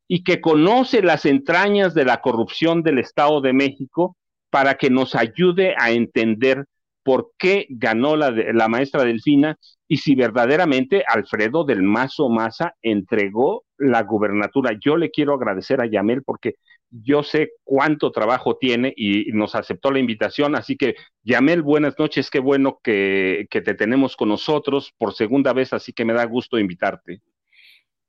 y 0.08 0.24
que 0.24 0.42
conoce 0.42 1.02
las 1.02 1.26
entrañas 1.26 1.94
de 1.94 2.06
la 2.06 2.22
corrupción 2.22 2.84
del 2.84 3.00
Estado 3.00 3.42
de 3.42 3.54
México 3.54 4.18
para 4.50 4.76
que 4.76 4.90
nos 4.90 5.16
ayude 5.16 5.76
a 5.78 5.92
entender 5.92 6.66
por 7.04 7.32
qué 7.38 7.68
ganó 7.70 8.18
la, 8.18 8.68
maestra 8.68 9.04
Delfina 9.04 9.58
y 9.88 9.98
si 9.98 10.16
verdaderamente 10.16 11.04
Alfredo 11.08 11.64
del 11.64 11.82
Mazo 11.82 12.28
Maza 12.30 12.74
entregó 12.82 13.64
la 13.78 14.04
gubernatura. 14.04 14.72
Yo 14.78 14.98
le 14.98 15.10
quiero 15.10 15.34
agradecer 15.34 15.80
a 15.80 15.86
Yamel 15.86 16.24
porque 16.24 16.56
yo 16.90 17.24
sé 17.24 17.52
cuánto 17.64 18.12
trabajo 18.12 18.58
tiene 18.58 18.94
y 18.96 19.32
nos 19.34 19.56
aceptó 19.56 19.92
la 19.92 20.00
invitación, 20.00 20.56
así 20.56 20.76
que 20.78 20.96
Yamel, 21.24 21.62
buenas 21.62 21.96
noches, 21.98 22.30
qué 22.30 22.40
bueno 22.40 22.80
que, 22.84 23.48
te 23.50 23.74
tenemos 23.74 24.16
con 24.16 24.30
nosotros 24.30 24.94
por 24.98 25.14
segunda 25.14 25.54
vez, 25.54 25.74
así 25.74 25.94
que 25.94 26.06
me 26.06 26.14
da 26.14 26.26
gusto 26.26 26.58
invitarte. 26.60 27.22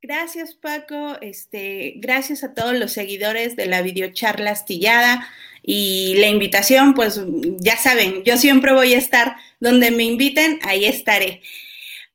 Gracias, 0.01 0.55
Paco. 0.55 1.17
Este, 1.19 1.95
gracias 1.97 2.45
a 2.45 2.53
todos 2.53 2.73
los 2.73 2.93
seguidores 2.93 3.57
de 3.57 3.65
la 3.65 3.81
videocharla 3.81 4.51
astillada 4.51 5.27
y 5.61 6.15
la 6.19 6.27
invitación, 6.27 6.93
pues 6.93 7.21
ya 7.57 7.75
saben, 7.75 8.23
yo 8.23 8.37
siempre 8.37 8.71
voy 8.71 8.93
a 8.93 8.97
estar 8.97 9.35
donde 9.59 9.91
me 9.91 10.05
inviten, 10.05 10.59
ahí 10.63 10.85
estaré. 10.85 11.41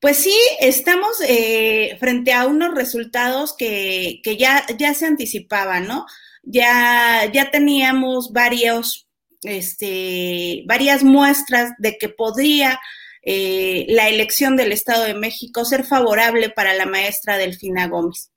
Pues 0.01 0.17
sí, 0.17 0.35
estamos 0.61 1.21
eh, 1.29 1.97
frente 2.01 2.33
a 2.33 2.47
unos 2.47 2.75
resultados 2.75 3.55
que, 3.57 4.21
que 4.23 4.39
ya, 4.39 4.65
ya 4.79 4.95
se 4.95 5.07
anticipaban, 5.07 5.87
¿no? 5.87 6.07
Ya, 6.47 7.31
ya 7.33 7.51
teníamos 7.51 8.33
varios, 8.33 9.09
este, 9.43 10.63
varias 10.67 11.03
muestras 11.03 11.73
de 11.79 11.97
que 11.99 12.09
podría 12.09 12.81
eh, 13.23 13.87
la 13.89 14.09
elección 14.09 14.57
del 14.57 14.73
Estado 14.73 15.05
de 15.05 15.15
México 15.15 15.65
ser 15.65 15.85
favorable 15.85 16.51
para 16.51 16.75
la 16.75 16.87
maestra 16.87 17.39
Delfina 17.39 17.89
Gómez. 17.89 18.31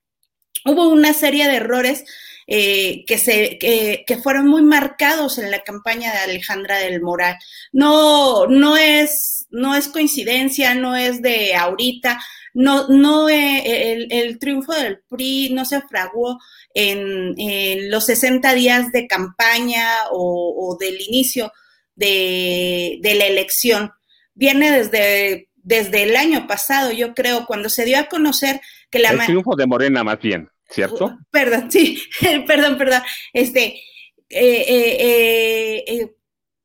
Hubo 0.66 0.88
una 0.90 1.14
serie 1.14 1.48
de 1.48 1.58
errores 1.58 2.06
eh, 2.48 3.04
que, 3.06 3.18
se, 3.18 3.58
que, 3.60 4.06
que, 4.08 4.18
fueron 4.18 4.48
muy 4.48 4.64
marcados 4.64 5.38
en 5.38 5.52
la 5.52 5.64
campaña 5.64 6.14
de 6.14 6.20
Alejandra 6.20 6.78
del 6.80 7.02
Moral. 7.02 7.38
No, 7.74 8.48
no, 8.48 8.78
es, 8.78 9.46
no 9.50 9.76
es 9.76 9.90
coincidencia, 9.90 10.74
no 10.74 10.96
es 10.96 11.22
de 11.22 11.56
ahorita, 11.56 12.20
no, 12.58 12.88
no 12.88 13.30
eh, 13.30 13.94
el, 13.94 14.08
el, 14.10 14.40
triunfo 14.40 14.74
del 14.74 15.04
PRI 15.08 15.52
no 15.54 15.64
se 15.64 15.80
fraguó 15.82 16.40
en, 16.74 17.36
los 17.92 18.06
60 18.08 18.52
días 18.56 18.92
de 18.92 19.06
campaña 19.06 19.88
o, 20.12 20.76
del 20.80 21.00
inicio 21.00 21.52
de, 21.96 23.00
la 23.04 23.26
elección. 23.26 23.92
Viene 24.34 24.72
desde, 24.72 25.50
desde 25.56 26.04
el 26.04 26.16
año 26.16 26.48
pasado, 26.48 26.92
yo 26.92 27.14
creo, 27.14 27.46
cuando 27.46 27.70
se 27.70 27.86
dio 27.86 28.00
a 28.00 28.08
conocer 28.08 28.60
que 28.90 29.00
la... 29.00 29.10
El 29.10 29.20
triunfo 29.20 29.56
de 29.56 29.68
Morena 29.68 30.04
más 30.04 30.20
bien, 30.20 30.50
¿cierto? 30.68 31.06
Uh, 31.06 31.18
perdón, 31.30 31.72
sí, 31.72 32.02
perdón, 32.48 32.80
perdón. 32.80 33.04
Este, 33.34 33.82
eh, 34.30 34.66
eh, 34.68 35.84
eh, 35.88 36.16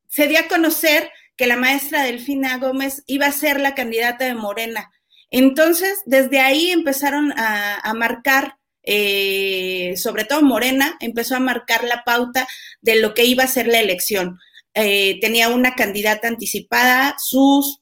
se 0.08 0.26
dio 0.26 0.38
a 0.40 0.48
conocer 0.48 1.10
que 1.36 1.46
la 1.46 1.56
maestra 1.56 2.02
Delfina 2.02 2.56
Gómez 2.56 3.04
iba 3.06 3.26
a 3.26 3.32
ser 3.32 3.60
la 3.60 3.74
candidata 3.74 4.24
de 4.24 4.34
Morena. 4.34 4.90
Entonces, 5.32 6.02
desde 6.04 6.38
ahí 6.40 6.70
empezaron 6.70 7.32
a, 7.36 7.92
marcar 7.94 8.58
eh, 8.84 9.94
sobre 9.96 10.24
todo 10.24 10.42
Morena, 10.42 10.96
empezó 11.00 11.36
a 11.36 11.40
marcar 11.40 11.84
la 11.84 12.04
pauta 12.04 12.46
de 12.82 13.00
lo 13.00 13.14
que 13.14 13.24
iba 13.24 13.42
a 13.42 13.48
ser 13.48 13.66
la 13.66 13.80
elección. 13.80 14.38
Eh, 14.74 15.18
tenía 15.20 15.48
una 15.48 15.74
candidata 15.74 16.28
anticipada, 16.28 17.16
sus 17.18 17.81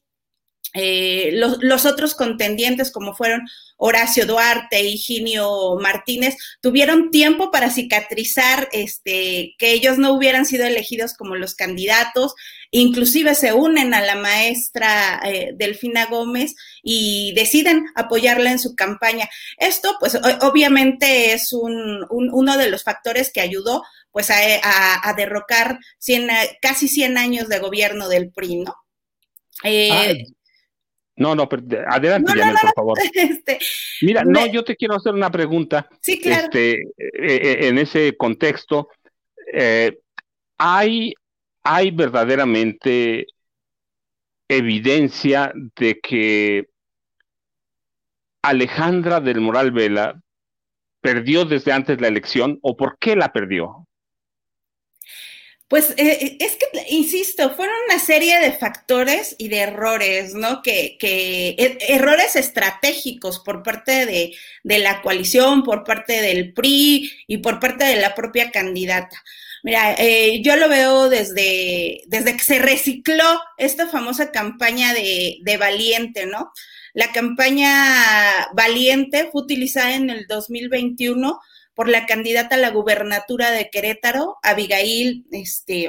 eh, 0.72 1.30
los, 1.32 1.84
otros 1.84 2.14
contendientes, 2.14 2.92
como 2.92 3.14
fueron 3.14 3.42
Horacio 3.76 4.24
Duarte 4.24 4.82
y 4.82 4.98
Ginio 4.98 5.76
Martínez, 5.80 6.36
tuvieron 6.60 7.10
tiempo 7.10 7.50
para 7.50 7.70
cicatrizar 7.70 8.68
este, 8.72 9.56
que 9.58 9.72
ellos 9.72 9.98
no 9.98 10.12
hubieran 10.12 10.46
sido 10.46 10.66
elegidos 10.66 11.14
como 11.14 11.34
los 11.34 11.54
candidatos, 11.56 12.34
inclusive 12.70 13.34
se 13.34 13.52
unen 13.52 13.94
a 13.94 14.00
la 14.00 14.14
maestra 14.14 15.20
eh, 15.24 15.52
Delfina 15.54 16.06
Gómez 16.06 16.54
y 16.84 17.32
deciden 17.34 17.86
apoyarla 17.96 18.52
en 18.52 18.60
su 18.60 18.76
campaña. 18.76 19.28
Esto, 19.56 19.96
pues, 19.98 20.16
obviamente 20.42 21.32
es 21.32 21.52
un, 21.52 22.06
uno 22.10 22.56
de 22.56 22.70
los 22.70 22.84
factores 22.84 23.32
que 23.32 23.40
ayudó 23.40 23.82
pues 24.12 24.28
a, 24.30 25.14
derrocar 25.16 25.78
casi 26.60 26.88
100 26.88 27.18
años 27.18 27.48
de 27.48 27.60
gobierno 27.60 28.08
del 28.08 28.30
PRI, 28.32 28.56
¿no? 28.56 28.74
Eh, 29.62 30.24
no, 31.20 31.34
no, 31.34 31.46
adelante, 31.88 32.32
por 32.62 32.72
favor. 32.74 32.98
Este, 33.14 33.58
Mira, 34.00 34.24
no, 34.24 34.46
yo 34.46 34.64
te 34.64 34.74
quiero 34.74 34.96
hacer 34.96 35.12
una 35.12 35.30
pregunta. 35.30 35.86
Sí, 36.00 36.18
claro. 36.18 36.44
Este, 36.44 36.80
eh, 36.80 36.86
eh, 36.98 37.68
en 37.68 37.76
ese 37.76 38.16
contexto, 38.16 38.88
eh, 39.52 39.98
¿hay, 40.56 41.12
¿hay 41.62 41.90
verdaderamente 41.90 43.26
evidencia 44.48 45.52
de 45.76 46.00
que 46.00 46.68
Alejandra 48.42 49.20
del 49.20 49.42
Moral 49.42 49.72
Vela 49.72 50.18
perdió 51.02 51.44
desde 51.44 51.72
antes 51.72 52.00
la 52.00 52.08
elección 52.08 52.58
o 52.62 52.78
por 52.78 52.96
qué 52.98 53.14
la 53.14 53.30
perdió? 53.30 53.86
Pues 55.70 55.90
eh, 55.90 55.94
eh, 55.98 56.36
es 56.40 56.56
que, 56.56 56.66
insisto, 56.88 57.54
fueron 57.54 57.76
una 57.88 58.00
serie 58.00 58.40
de 58.40 58.50
factores 58.50 59.36
y 59.38 59.46
de 59.46 59.58
errores, 59.58 60.34
¿no? 60.34 60.62
Que, 60.62 60.96
que 60.98 61.50
e, 61.50 61.78
errores 61.94 62.34
estratégicos 62.34 63.38
por 63.38 63.62
parte 63.62 64.04
de, 64.04 64.34
de, 64.64 64.78
la 64.80 65.00
coalición, 65.00 65.62
por 65.62 65.84
parte 65.84 66.22
del 66.22 66.52
PRI 66.54 67.12
y 67.28 67.36
por 67.38 67.60
parte 67.60 67.84
de 67.84 68.00
la 68.00 68.16
propia 68.16 68.50
candidata. 68.50 69.22
Mira, 69.62 69.94
eh, 69.96 70.42
yo 70.42 70.56
lo 70.56 70.68
veo 70.68 71.08
desde, 71.08 72.02
desde 72.08 72.36
que 72.36 72.42
se 72.42 72.58
recicló 72.58 73.40
esta 73.56 73.86
famosa 73.86 74.32
campaña 74.32 74.92
de, 74.92 75.38
de 75.42 75.56
Valiente, 75.56 76.26
¿no? 76.26 76.50
La 76.94 77.12
campaña 77.12 78.48
Valiente 78.54 79.28
fue 79.30 79.42
utilizada 79.42 79.94
en 79.94 80.10
el 80.10 80.26
2021 80.26 81.40
por 81.80 81.88
la 81.88 82.04
candidata 82.04 82.56
a 82.56 82.58
la 82.58 82.68
gubernatura 82.68 83.50
de 83.52 83.70
Querétaro, 83.70 84.36
Abigail, 84.42 85.24
este, 85.32 85.88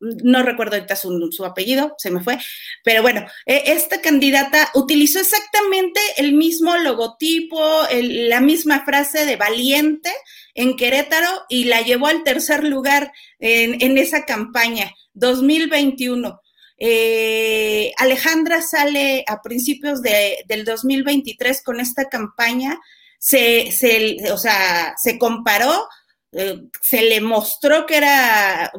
no 0.00 0.42
recuerdo 0.42 0.74
ahorita 0.74 0.96
su, 0.96 1.44
apellido, 1.44 1.94
se 1.96 2.10
me 2.10 2.24
fue, 2.24 2.38
pero 2.82 3.00
bueno, 3.00 3.24
e, 3.46 3.62
esta 3.66 4.00
candidata 4.00 4.72
utilizó 4.74 5.20
exactamente 5.20 6.00
el 6.16 6.32
mismo 6.32 6.76
logotipo, 6.76 7.60
la 7.92 8.40
misma 8.40 8.84
frase 8.84 9.24
de 9.24 9.36
valiente 9.36 10.10
en 10.54 10.74
Querétaro 10.74 11.44
y 11.48 11.66
la 11.66 11.82
llevó 11.82 12.08
al 12.08 12.24
tercer 12.24 12.64
lugar 12.64 13.12
en, 13.38 13.96
esa 13.96 14.24
campaña, 14.24 14.90
2021. 15.12 16.40
Eh, 16.78 17.92
Alejandra 17.96 18.60
sale 18.60 19.24
a 19.28 19.40
principios 19.40 20.02
del 20.02 20.64
2023 20.64 21.62
con 21.62 21.78
esta 21.78 22.08
campaña 22.08 22.80
se, 23.24 23.72
se, 23.72 24.18
o 24.30 24.36
sea, 24.36 24.94
se 25.02 25.18
comparó, 25.18 25.88
eh, 26.32 26.60
se 26.82 27.00
le 27.00 27.22
mostró 27.22 27.86
que 27.86 27.96
era, 27.96 28.70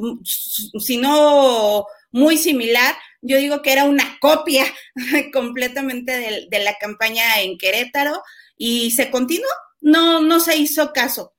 si 0.80 0.98
no 0.98 1.84
muy 2.12 2.38
similar, 2.38 2.96
yo 3.24 3.40
digo 3.40 3.64
que 3.64 3.72
era 3.72 3.86
una 3.86 4.20
copia 4.22 4.64
completamente 5.34 6.48
de, 6.48 6.60
la 6.60 6.76
campaña 6.76 7.42
en 7.42 7.58
Querétaro 7.58 8.22
y 8.56 8.92
se 8.92 9.10
continuó, 9.10 9.50
no, 9.82 10.22
no 10.22 10.40
se 10.40 10.56
hizo 10.58 10.94
caso. 10.94 11.34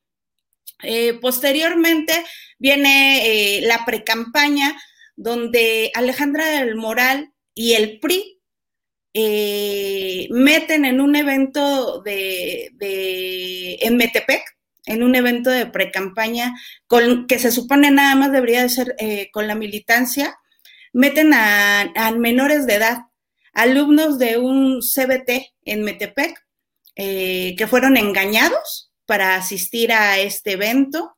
Eh, 0.83 1.15
posteriormente 1.21 2.25
viene 2.59 3.59
eh, 3.59 3.61
la 3.61 3.85
precampaña 3.85 4.77
donde 5.15 5.93
Alejandra 5.95 6.49
del 6.49 6.75
Moral 6.75 7.33
y 7.55 7.75
el 7.75 8.01
PRI 8.01 8.36
eh, 9.19 10.29
meten 10.31 10.85
en 10.85 11.01
un 11.01 11.17
evento 11.17 12.03
de, 12.03 12.71
en 13.81 13.97
Metepec, 13.97 14.43
en 14.85 15.03
un 15.03 15.15
evento 15.15 15.49
de 15.49 15.65
precampaña, 15.65 16.53
que 17.27 17.39
se 17.39 17.51
supone 17.51 17.91
nada 17.91 18.15
más 18.15 18.31
debería 18.31 18.61
de 18.61 18.69
ser 18.69 18.95
eh, 18.99 19.31
con 19.33 19.47
la 19.47 19.55
militancia, 19.55 20.37
meten 20.93 21.33
a, 21.33 22.13
menores 22.19 22.67
de 22.67 22.75
edad, 22.75 22.99
alumnos 23.55 24.19
de 24.19 24.37
un 24.37 24.83
CBT 24.83 25.55
en 25.65 25.83
Metepec, 25.83 26.39
eh, 26.95 27.55
que 27.57 27.67
fueron 27.67 27.97
engañados 27.97 28.93
para 29.07 29.37
asistir 29.37 29.95
a 29.95 30.19
este 30.19 30.53
evento, 30.53 31.17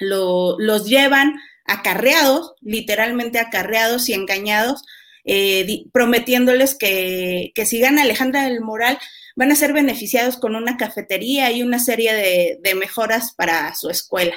los 0.00 0.88
llevan 0.88 1.38
acarreados, 1.66 2.54
literalmente 2.62 3.38
acarreados 3.38 4.08
y 4.08 4.14
engañados 4.14 4.82
eh, 5.24 5.84
prometiéndoles 5.92 6.74
que, 6.74 7.52
que 7.54 7.66
si 7.66 7.78
gana 7.78 8.02
Alejandra 8.02 8.44
del 8.44 8.60
Moral 8.60 8.98
van 9.36 9.52
a 9.52 9.56
ser 9.56 9.72
beneficiados 9.72 10.36
con 10.36 10.56
una 10.56 10.76
cafetería 10.76 11.50
y 11.52 11.62
una 11.62 11.78
serie 11.78 12.58
de, 12.60 12.74
mejoras 12.74 13.32
para 13.34 13.74
su 13.74 13.90
escuela. 13.90 14.34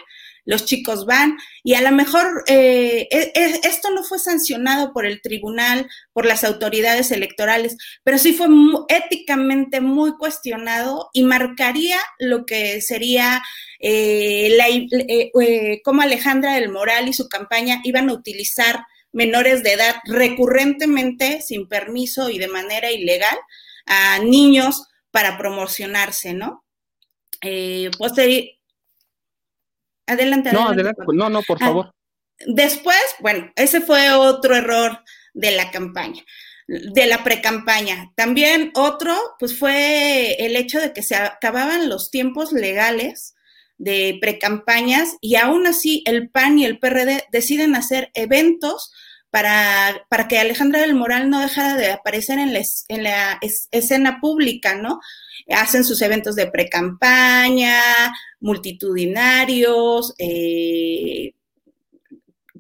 Los 0.48 0.66
chicos 0.66 1.08
van 1.08 1.38
y 1.64 1.74
a 1.74 1.82
lo 1.82 1.92
mejor 1.92 2.44
eh, 2.46 3.08
e, 3.10 3.32
e, 3.34 3.62
esto 3.64 3.90
no 3.90 4.04
fue 4.04 4.20
sancionado 4.20 4.94
por 4.94 5.08
el 5.08 5.20
tribunal, 5.22 5.90
por 6.14 6.28
las 6.28 6.44
autoridades 6.44 7.12
electorales, 7.12 7.78
pero 8.04 8.20
sí 8.20 8.34
fue 8.34 8.48
éticamente 8.90 9.82
muy 9.82 10.16
cuestionado 10.18 11.10
y 11.14 11.24
marcaría 11.24 11.98
lo 12.20 12.46
que 12.46 12.80
sería 12.82 13.42
eh, 13.80 14.56
la, 14.56 14.66
cómo 15.84 16.04
Alejandra 16.04 16.54
del 16.54 16.70
Moral 16.70 17.08
y 17.08 17.14
su 17.14 17.28
campaña 17.28 17.82
iban 17.84 18.10
a 18.10 18.14
utilizar 18.14 18.86
menores 19.16 19.64
de 19.64 19.74
edad 19.74 19.96
recurrentemente, 20.04 21.42
sin 21.42 21.68
permiso 21.68 22.30
y 22.30 22.38
de 22.38 22.50
manera 22.50 22.92
ilegal, 22.92 23.38
a 23.86 24.20
niños 24.20 24.88
para 25.10 25.38
promocionarse, 25.38 26.34
¿no? 26.34 26.66
Eh, 27.42 27.90
Adelante, 30.08 30.52
No, 30.52 30.68
adelante. 30.68 31.02
No, 31.14 31.30
no, 31.30 31.42
por 31.44 31.58
ah, 31.62 31.66
favor. 31.66 31.96
después, 32.46 33.02
bueno, 33.22 33.52
ese 33.56 33.82
fue 33.82 34.12
otro 34.12 34.56
error 34.56 35.00
de 35.34 35.52
la 35.52 35.72
campaña, 35.72 36.24
de 36.68 37.06
la 37.08 37.24
precampaña. 37.24 38.12
También 38.16 38.72
otro, 38.76 39.16
pues 39.40 39.58
fue 39.58 40.36
el 40.46 40.58
hecho 40.58 40.80
de 40.80 40.94
que 40.94 41.02
se 41.02 41.16
acababan 41.16 41.90
los 41.90 42.12
tiempos 42.12 42.52
legales 42.52 43.34
de 43.78 44.18
precampañas 44.22 45.16
y 45.22 45.36
aún 45.36 45.68
así 45.68 46.04
el 46.06 46.30
PAN 46.30 46.60
y 46.60 46.66
el 46.66 46.80
PRD 46.80 47.24
deciden 47.32 47.76
hacer 47.76 48.12
eventos 48.14 48.92
para, 49.36 50.08
para 50.08 50.30
que 50.30 50.40
Alejandra 50.40 50.80
del 50.80 50.96
Moral 50.96 51.30
no 51.30 51.42
dejara 51.42 51.76
de 51.76 51.92
aparecer 51.92 52.40
en 52.40 52.54
la, 52.54 52.62
en 52.88 53.04
la 53.04 53.38
escena 53.70 54.22
pública, 54.22 54.76
¿no? 54.76 55.02
Hacen 55.50 55.84
sus 55.84 56.02
eventos 56.02 56.38
de 56.38 56.48
precampaña, 56.48 57.82
multitudinarios, 58.40 60.16
eh, 60.20 61.34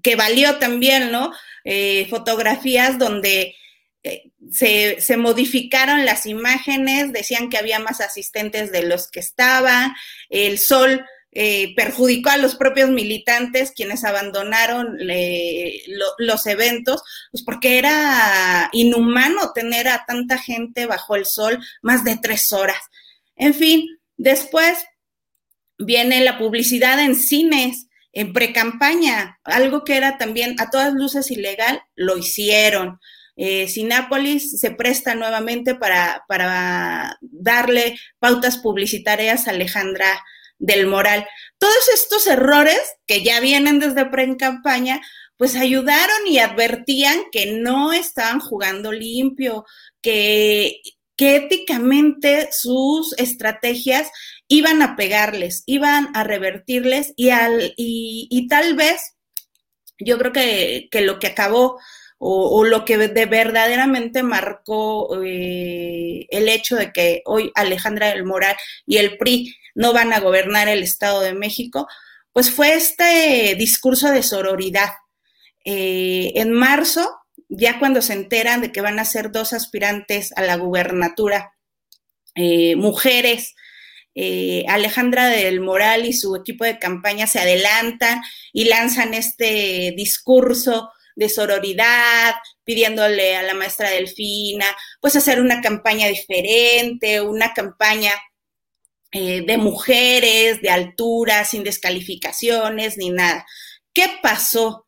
que 0.04 0.18
valió 0.18 0.58
también, 0.58 1.14
¿no? 1.14 1.32
Eh, 1.64 2.08
fotografías 2.10 3.00
donde 3.00 3.56
eh, 4.04 4.32
se, 4.52 5.00
se, 5.00 5.16
modificaron 5.16 6.04
las 6.04 6.26
imágenes, 6.26 7.14
decían 7.14 7.50
que 7.50 7.58
había 7.58 7.80
más 7.80 8.02
asistentes 8.02 8.74
de 8.74 8.84
los 8.84 9.10
que 9.10 9.22
estaban, 9.22 9.94
el 10.30 10.60
sol 10.60 11.06
eh, 11.38 11.76
perjudicó 11.76 12.30
a 12.30 12.38
los 12.38 12.56
propios 12.56 12.90
militantes 12.90 13.74
quienes 13.76 14.06
abandonaron 14.06 14.98
eh, 15.02 15.82
los 16.18 16.48
eventos, 16.48 17.04
pues 17.30 17.44
porque 17.44 17.78
era 17.78 18.70
inhumano 18.72 19.52
tener 19.54 19.90
a 19.90 20.06
tanta 20.08 20.38
gente 20.38 20.86
bajo 20.86 21.18
el 21.18 21.26
sol 21.26 21.60
más 21.82 22.06
de 22.06 22.16
tres 22.16 22.54
horas. 22.54 22.80
En 23.36 23.54
fin, 23.54 23.86
después 24.16 24.86
viene 25.78 26.22
la 26.22 26.38
publicidad 26.38 27.02
en 27.02 27.16
cines, 27.16 27.88
en 28.14 28.32
precampaña, 28.32 29.38
algo 29.44 29.84
que 29.84 29.98
era 29.98 30.18
también 30.18 30.56
a 30.62 30.70
todas 30.70 30.94
luces 30.94 31.30
ilegal, 31.32 31.82
lo 31.96 32.18
hicieron. 32.18 33.02
Eh, 33.36 33.68
Sinápolis 33.68 34.58
se 34.58 34.72
presta 34.72 35.16
nuevamente 35.16 35.76
para, 35.76 36.24
para 36.30 37.18
darle 37.20 38.00
pautas 38.20 38.58
publicitarias 38.58 39.50
a 39.50 39.52
Alejandra 39.52 40.24
del 40.58 40.88
moral. 40.88 41.28
Todos 41.58 41.90
estos 41.94 42.28
errores 42.28 42.80
que 43.08 43.24
ya 43.24 43.40
vienen 43.40 43.80
desde 43.80 44.06
pre-campaña, 44.06 45.02
pues 45.38 45.56
ayudaron 45.56 46.28
y 46.28 46.40
advertían 46.40 47.24
que 47.32 47.58
no 47.58 47.94
estaban 47.94 48.40
jugando 48.40 48.92
limpio, 48.92 49.66
que, 50.02 50.82
que 51.18 51.38
éticamente 51.38 52.50
sus 52.52 53.14
estrategias 53.18 54.10
iban 54.48 54.82
a 54.82 54.96
pegarles, 54.96 55.64
iban 55.66 56.10
a 56.16 56.24
revertirles 56.24 57.14
y, 57.16 57.30
al, 57.30 57.74
y, 57.78 58.48
tal 58.50 58.76
vez 58.76 59.16
yo 60.00 60.18
creo 60.18 60.32
que, 60.32 60.88
que, 60.92 61.02
lo 61.02 61.20
que 61.20 61.28
acabó 61.28 61.80
o, 62.18 62.64
lo 62.64 62.86
que 62.86 62.98
de 62.98 63.26
verdaderamente 63.26 64.24
marcó 64.24 65.22
eh, 65.24 66.28
el 66.30 66.48
hecho 66.48 66.76
de 66.76 66.92
que 66.92 67.22
hoy 67.26 67.52
Alejandra 67.56 68.08
del 68.08 68.24
Moral 68.24 68.56
y 68.86 68.98
el 68.98 69.18
PRI 69.18 69.56
no 69.76 69.94
van 69.94 70.14
a 70.14 70.20
gobernar 70.20 70.68
el 70.68 70.82
Estado 70.82 71.22
de 71.22 71.34
México, 71.34 71.88
pues 72.32 72.52
fue 72.52 72.74
este 72.74 73.56
discurso 73.56 74.12
de 74.12 74.24
sororidad. 74.24 74.92
Eh, 75.66 76.32
en 76.36 76.52
marzo, 76.52 77.10
ya 77.50 77.80
cuando 77.80 78.02
se 78.02 78.14
enteran 78.14 78.62
de 78.62 78.72
que 78.72 78.82
van 78.82 79.00
a 79.00 79.06
ser 79.06 79.32
dos 79.32 79.52
aspirantes 79.54 80.32
a 80.38 80.42
la 80.42 80.56
gubernatura, 80.56 81.54
eh, 82.36 82.76
mujeres, 82.76 83.56
Alejandra 84.70 85.28
del 85.28 85.60
Moral 85.60 86.06
y 86.06 86.14
su 86.14 86.38
equipo 86.38 86.64
de 86.64 86.80
campaña 86.80 87.28
se 87.28 87.40
adelantan 87.40 88.22
y 88.54 88.64
lanzan 88.64 89.14
este 89.14 89.94
discurso 89.98 90.90
de 91.16 91.30
sororidad, 91.30 92.36
pidiéndole 92.64 93.36
a 93.36 93.44
la 93.44 93.54
maestra 93.54 93.90
Delfina, 93.90 94.66
pues 95.02 95.16
hacer 95.16 95.40
una 95.40 95.62
campaña 95.62 96.08
diferente, 96.08 97.22
una 97.22 97.54
campaña 97.54 98.12
eh, 99.12 99.46
de 99.46 99.58
mujeres, 99.58 100.62
de 100.62 100.70
altura, 100.70 101.46
sin 101.46 101.64
descalificaciones 101.64 102.98
ni 102.98 103.12
nada. 103.12 103.46
¿Qué 103.94 104.10
pasó? 104.22 104.88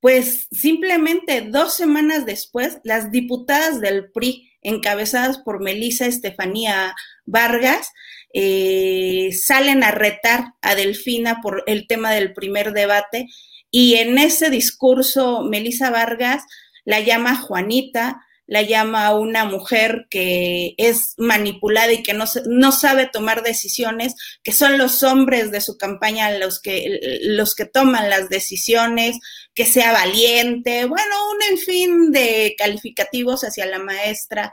Pues 0.00 0.46
simplemente 0.50 1.42
dos 1.42 1.74
semanas 1.74 2.24
después, 2.24 2.78
las 2.84 3.10
diputadas 3.10 3.80
del 3.80 4.10
PRI, 4.10 4.50
encabezadas 4.62 5.38
por 5.38 5.60
Melisa 5.60 6.06
Estefanía 6.06 6.94
Vargas, 7.26 7.92
eh, 8.32 9.30
salen 9.32 9.82
a 9.82 9.90
retar 9.90 10.54
a 10.62 10.74
Delfina 10.74 11.40
por 11.42 11.64
el 11.66 11.86
tema 11.86 12.12
del 12.12 12.32
primer 12.32 12.72
debate 12.72 13.26
y 13.70 13.96
en 13.96 14.18
ese 14.18 14.50
discurso, 14.50 15.42
Melissa 15.42 15.90
Vargas 15.90 16.44
la 16.84 17.00
llama 17.00 17.36
Juanita, 17.36 18.22
la 18.46 18.62
llama 18.62 19.14
una 19.14 19.44
mujer 19.44 20.06
que 20.08 20.74
es 20.78 21.12
manipulada 21.18 21.92
y 21.92 22.02
que 22.02 22.14
no, 22.14 22.24
no 22.46 22.72
sabe 22.72 23.06
tomar 23.06 23.42
decisiones, 23.42 24.14
que 24.42 24.52
son 24.52 24.78
los 24.78 25.02
hombres 25.02 25.50
de 25.50 25.60
su 25.60 25.76
campaña 25.76 26.30
los 26.30 26.62
que, 26.62 27.20
los 27.24 27.54
que 27.54 27.66
toman 27.66 28.08
las 28.08 28.30
decisiones, 28.30 29.18
que 29.54 29.66
sea 29.66 29.92
valiente, 29.92 30.86
bueno, 30.86 31.14
un 31.30 31.42
en 31.52 31.58
fin 31.58 32.10
de 32.10 32.54
calificativos 32.56 33.44
hacia 33.44 33.66
la 33.66 33.80
maestra 33.80 34.50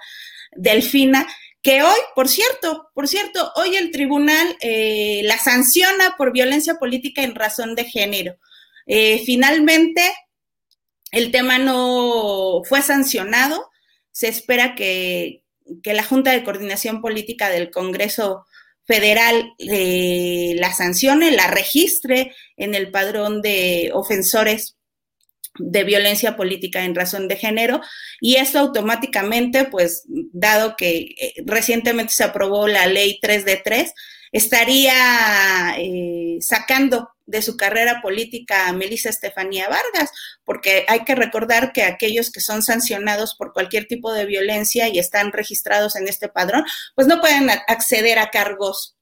Delfina, 0.51 1.25
que 1.61 1.81
hoy, 1.81 1.99
por 2.15 2.27
cierto, 2.27 2.89
por 2.93 3.07
cierto, 3.07 3.53
hoy 3.55 3.77
el 3.77 3.91
tribunal 3.91 4.57
eh, 4.59 5.21
la 5.23 5.39
sanciona 5.39 6.15
por 6.17 6.33
violencia 6.33 6.75
política 6.75 7.23
en 7.23 7.33
razón 7.33 7.75
de 7.75 7.85
género. 7.85 8.35
Eh, 8.85 9.21
finalmente, 9.25 10.01
el 11.11 11.31
tema 11.31 11.57
no 11.57 12.61
fue 12.67 12.81
sancionado. 12.81 13.69
Se 14.11 14.27
espera 14.27 14.75
que, 14.75 15.41
la 15.83 16.03
Junta 16.03 16.31
de 16.31 16.43
Coordinación 16.43 17.01
Política 17.01 17.49
del 17.49 17.71
Congreso 17.71 18.45
Federal 18.85 19.53
eh, 19.57 20.53
la 20.59 20.71
sancione, 20.73 21.31
la 21.31 21.47
registre 21.47 22.35
en 22.55 22.75
el 22.75 22.91
padrón 22.91 23.41
de 23.41 23.89
ofensores 23.93 24.75
de 25.57 25.83
violencia 25.83 26.35
política 26.35 26.83
en 26.83 26.95
razón 26.95 27.27
de 27.27 27.37
género 27.37 27.81
y 28.19 28.35
esto 28.35 28.59
automáticamente, 28.59 29.65
pues, 29.65 30.03
dado 30.07 30.75
que 30.75 31.15
eh, 31.19 31.33
recientemente 31.45 32.13
se 32.13 32.25
aprobó 32.25 32.67
la 32.67 32.85
ley 32.87 33.19
3 33.21 33.45
de 33.45 33.57
3, 33.57 33.93
estaría 34.35 35.77
sacando 36.41 37.09
de 37.25 37.41
su 37.41 37.55
carrera 37.55 38.01
política 38.01 38.67
a 38.67 38.73
Melissa 38.73 39.09
Estefanía 39.09 39.69
Vargas, 39.69 40.11
porque 40.43 40.83
hay 40.89 41.05
que 41.05 41.15
recordar 41.15 41.71
que 41.71 41.83
aquellos 41.83 42.31
que 42.31 42.41
son 42.41 42.61
sancionados 42.61 43.35
por 43.35 43.53
cualquier 43.53 43.85
tipo 43.85 44.11
de 44.11 44.25
violencia 44.25 44.89
y 44.89 44.99
están 44.99 45.31
registrados 45.31 45.95
en 45.95 46.09
este 46.09 46.27
padrón, 46.27 46.65
pues 46.95 47.07
no 47.07 47.21
pueden 47.21 47.49
acceder 47.49 48.19
a 48.19 48.29
cargos 48.29 48.97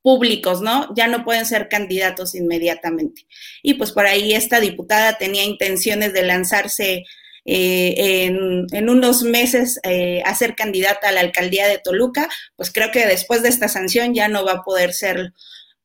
públicos, 0.00 0.62
¿no? 0.62 0.94
Ya 0.94 1.08
no 1.08 1.24
pueden 1.24 1.44
ser 1.44 1.68
candidatos 1.68 2.34
inmediatamente. 2.34 3.26
Y 3.62 3.74
pues 3.74 3.92
por 3.92 4.06
ahí 4.06 4.32
esta 4.32 4.60
diputada 4.60 5.18
tenía 5.18 5.44
intenciones 5.44 6.14
de 6.14 6.22
lanzarse 6.22 7.04
eh, 7.50 8.26
en, 8.26 8.88
unos 8.88 9.22
meses 9.22 9.80
eh, 9.82 10.22
a 10.24 10.34
ser 10.34 10.54
candidata 10.54 11.08
a 11.08 11.12
la 11.12 11.20
alcaldía 11.20 11.66
de 11.66 11.78
Toluca, 11.78 12.28
pues 12.56 12.70
creo 12.70 12.90
que 12.90 13.06
después 13.06 13.42
de 13.42 13.48
esta 13.48 13.68
sanción 13.68 14.14
ya 14.14 14.28
no 14.28 14.44
va 14.44 14.52
a 14.52 14.62
poder 14.62 14.92
serlo 14.92 15.30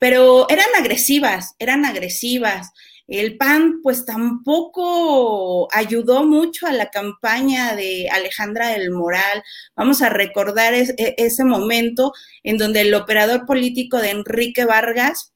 pero 0.04 0.50
eran 0.50 0.68
agresivas, 0.78 1.56
eran 1.60 1.86
agresivas. 1.86 2.74
El 3.08 3.38
PAN 3.38 3.80
pues 3.82 4.06
tampoco 4.06 5.74
ayudó 5.74 6.26
mucho 6.26 6.68
a 6.68 6.74
la 6.74 6.90
campaña 6.90 7.74
de 7.74 8.10
Alejandra 8.10 8.68
del 8.68 8.92
Moral. 8.92 9.42
Vamos 9.78 10.02
a 10.02 10.10
recordar 10.10 10.74
e, 10.74 10.94
ese 11.18 11.46
momento 11.46 12.12
en 12.44 12.58
donde 12.58 12.82
el 12.82 12.94
operador 12.94 13.46
político 13.46 14.00
de 14.00 14.10
Enrique 14.10 14.66
Vargas 14.66 15.32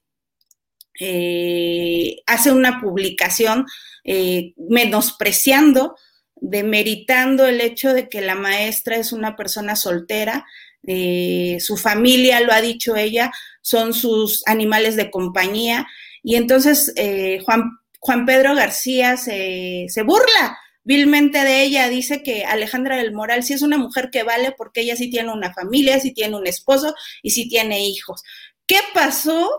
eh, 0.99 2.17
hace 2.25 2.51
una 2.51 2.81
publicación 2.81 3.67
eh, 4.03 4.53
menospreciando, 4.57 5.95
demeritando 6.41 7.45
el 7.45 7.61
hecho 7.61 7.93
de 7.93 8.09
que 8.09 8.21
la 8.21 8.35
maestra 8.35 8.97
es 8.97 9.11
una 9.11 9.35
persona 9.35 9.75
soltera, 9.75 10.45
eh, 10.85 11.57
su 11.59 11.77
familia, 11.77 12.39
lo 12.41 12.53
ha 12.53 12.61
dicho 12.61 12.95
ella, 12.95 13.31
son 13.61 13.93
sus 13.93 14.43
animales 14.47 14.95
de 14.95 15.11
compañía. 15.11 15.87
Y 16.23 16.35
entonces 16.35 16.93
eh, 16.95 17.39
Juan, 17.43 17.71
Juan 17.99 18.25
Pedro 18.25 18.55
García 18.55 19.17
se, 19.17 19.85
se 19.89 20.03
burla 20.03 20.57
vilmente 20.87 21.43
de 21.43 21.63
ella, 21.63 21.89
dice 21.89 22.23
que 22.23 22.45
Alejandra 22.45 22.95
del 22.95 23.13
Moral 23.13 23.43
sí 23.43 23.53
es 23.53 23.61
una 23.61 23.77
mujer 23.77 24.09
que 24.09 24.23
vale 24.23 24.53
porque 24.57 24.81
ella 24.81 24.95
sí 24.95 25.09
tiene 25.09 25.33
una 25.33 25.53
familia, 25.53 25.99
sí 25.99 26.13
tiene 26.13 26.37
un 26.37 26.47
esposo 26.47 26.95
y 27.21 27.31
sí 27.31 27.49
tiene 27.49 27.85
hijos. 27.85 28.23
¿Qué 28.65 28.77
pasó? 28.93 29.51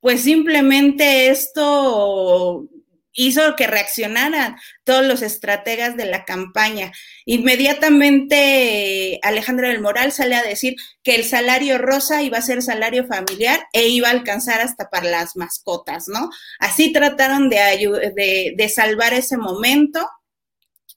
Pues 0.00 0.22
simplemente 0.22 1.28
esto 1.28 2.68
hizo 3.12 3.56
que 3.56 3.66
reaccionaran 3.66 4.56
todos 4.84 5.04
los 5.04 5.22
estrategas 5.22 5.96
de 5.96 6.06
la 6.06 6.24
campaña. 6.24 6.92
Inmediatamente 7.24 9.18
Alejandra 9.22 9.68
del 9.68 9.80
Moral 9.80 10.12
sale 10.12 10.34
a 10.34 10.42
decir 10.42 10.76
que 11.02 11.14
el 11.14 11.24
salario 11.24 11.78
rosa 11.78 12.22
iba 12.22 12.38
a 12.38 12.42
ser 12.42 12.62
salario 12.62 13.06
familiar 13.06 13.60
e 13.72 13.88
iba 13.88 14.08
a 14.08 14.12
alcanzar 14.12 14.60
hasta 14.60 14.88
para 14.88 15.10
las 15.10 15.36
mascotas, 15.36 16.08
¿no? 16.08 16.30
Así 16.58 16.92
trataron 16.92 17.48
de, 17.48 18.54
de, 18.56 18.68
salvar 18.68 19.12
ese 19.12 19.36
momento. 19.36 20.08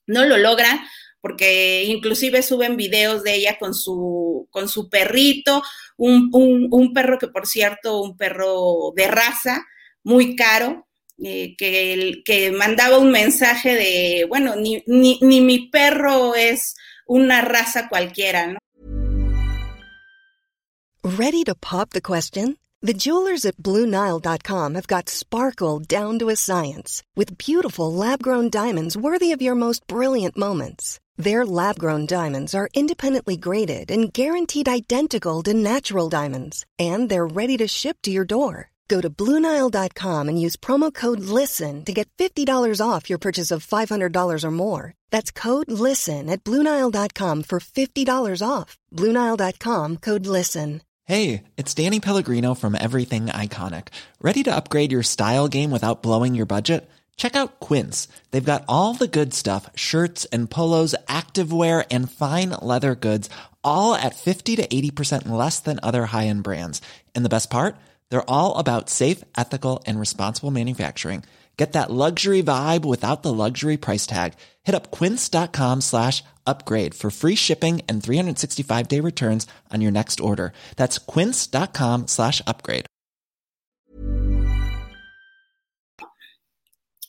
No 0.06 0.24
lo 0.24 0.38
logran 0.38 0.80
porque 1.20 1.84
inclusive 1.84 2.42
suben 2.42 2.76
videos 2.76 3.24
de 3.24 3.34
ella 3.34 3.58
con 3.58 3.74
su, 3.74 4.46
con 4.50 4.68
su 4.68 4.88
perrito, 4.88 5.62
un, 5.96 6.30
un 6.32 6.92
perro 6.92 7.18
que 7.18 7.26
por 7.26 7.48
cierto, 7.48 8.00
un 8.00 8.16
perro 8.16 8.92
de 8.94 9.08
raza, 9.08 9.66
muy 10.04 10.36
caro, 10.36 10.85
eh, 11.22 11.54
que, 11.56 12.22
que 12.24 12.52
mandaba 12.52 12.98
un 12.98 13.10
mensaje 13.10 13.74
de, 13.74 14.26
bueno, 14.28 14.56
ni, 14.56 14.82
ni, 14.86 15.18
ni 15.22 15.40
mi 15.40 15.68
perro 15.70 16.34
es 16.34 16.74
una 17.06 17.40
raza 17.40 17.88
cualquiera, 17.88 18.46
¿no? 18.46 18.58
Ready 21.02 21.44
to 21.44 21.54
pop 21.54 21.90
the 21.90 22.02
question? 22.02 22.56
The 22.82 22.92
jewelers 22.92 23.44
at 23.44 23.56
BlueNile.com 23.56 24.74
have 24.74 24.86
got 24.86 25.08
sparkle 25.08 25.78
down 25.78 26.18
to 26.18 26.28
a 26.28 26.36
science 26.36 27.02
with 27.14 27.38
beautiful 27.38 27.92
lab-grown 27.92 28.50
diamonds 28.50 28.96
worthy 28.96 29.32
of 29.32 29.40
your 29.40 29.54
most 29.54 29.86
brilliant 29.86 30.36
moments. 30.36 31.00
Their 31.16 31.46
lab-grown 31.46 32.06
diamonds 32.06 32.54
are 32.54 32.68
independently 32.74 33.36
graded 33.36 33.90
and 33.90 34.12
guaranteed 34.12 34.68
identical 34.68 35.42
to 35.44 35.54
natural 35.54 36.08
diamonds, 36.08 36.66
and 36.78 37.08
they're 37.08 37.26
ready 37.26 37.56
to 37.56 37.66
ship 37.66 37.96
to 38.02 38.10
your 38.10 38.26
door. 38.26 38.70
Go 38.88 39.00
to 39.00 39.10
Bluenile.com 39.10 40.28
and 40.28 40.40
use 40.40 40.56
promo 40.56 40.92
code 40.92 41.20
LISTEN 41.20 41.84
to 41.84 41.92
get 41.92 42.08
$50 42.18 42.80
off 42.80 43.08
your 43.08 43.18
purchase 43.18 43.50
of 43.50 43.66
$500 43.66 44.44
or 44.44 44.50
more. 44.50 44.94
That's 45.10 45.30
code 45.30 45.70
LISTEN 45.70 46.28
at 46.28 46.44
Bluenile.com 46.44 47.42
for 47.44 47.60
$50 47.60 48.42
off. 48.46 48.76
Bluenile.com 48.92 49.96
code 49.98 50.26
LISTEN. 50.26 50.82
Hey, 51.04 51.44
it's 51.56 51.72
Danny 51.72 52.00
Pellegrino 52.00 52.54
from 52.54 52.74
Everything 52.74 53.26
Iconic. 53.26 53.88
Ready 54.20 54.42
to 54.42 54.54
upgrade 54.54 54.90
your 54.90 55.04
style 55.04 55.46
game 55.46 55.70
without 55.70 56.02
blowing 56.02 56.34
your 56.34 56.46
budget? 56.46 56.90
Check 57.16 57.36
out 57.36 57.60
Quince. 57.60 58.08
They've 58.30 58.52
got 58.52 58.64
all 58.68 58.94
the 58.94 59.06
good 59.06 59.32
stuff 59.32 59.70
shirts 59.76 60.24
and 60.26 60.50
polos, 60.50 60.96
activewear, 61.06 61.86
and 61.92 62.10
fine 62.10 62.50
leather 62.60 62.96
goods, 62.96 63.30
all 63.62 63.94
at 63.94 64.16
50 64.16 64.56
to 64.56 64.66
80% 64.66 65.28
less 65.28 65.60
than 65.60 65.78
other 65.80 66.06
high 66.06 66.26
end 66.26 66.42
brands. 66.42 66.82
And 67.14 67.24
the 67.24 67.30
best 67.30 67.50
part? 67.50 67.76
They're 68.10 68.30
all 68.30 68.58
about 68.58 68.90
safe, 68.90 69.24
ethical, 69.36 69.82
and 69.86 69.98
responsible 69.98 70.50
manufacturing. 70.50 71.24
Get 71.56 71.72
that 71.72 71.90
luxury 71.90 72.42
vibe 72.42 72.84
without 72.84 73.22
the 73.22 73.32
luxury 73.32 73.78
price 73.78 74.06
tag. 74.06 74.34
Hit 74.64 74.74
up 74.74 74.90
quince.com 74.90 75.80
slash 75.80 76.22
upgrade 76.46 76.94
for 76.94 77.10
free 77.10 77.34
shipping 77.34 77.80
and 77.88 78.02
365 78.02 78.88
day 78.88 79.00
returns 79.00 79.46
on 79.72 79.80
your 79.80 79.92
next 79.92 80.20
order. 80.20 80.52
That's 80.76 80.98
quince.com 80.98 82.08
slash 82.08 82.42
upgrade. 82.46 82.86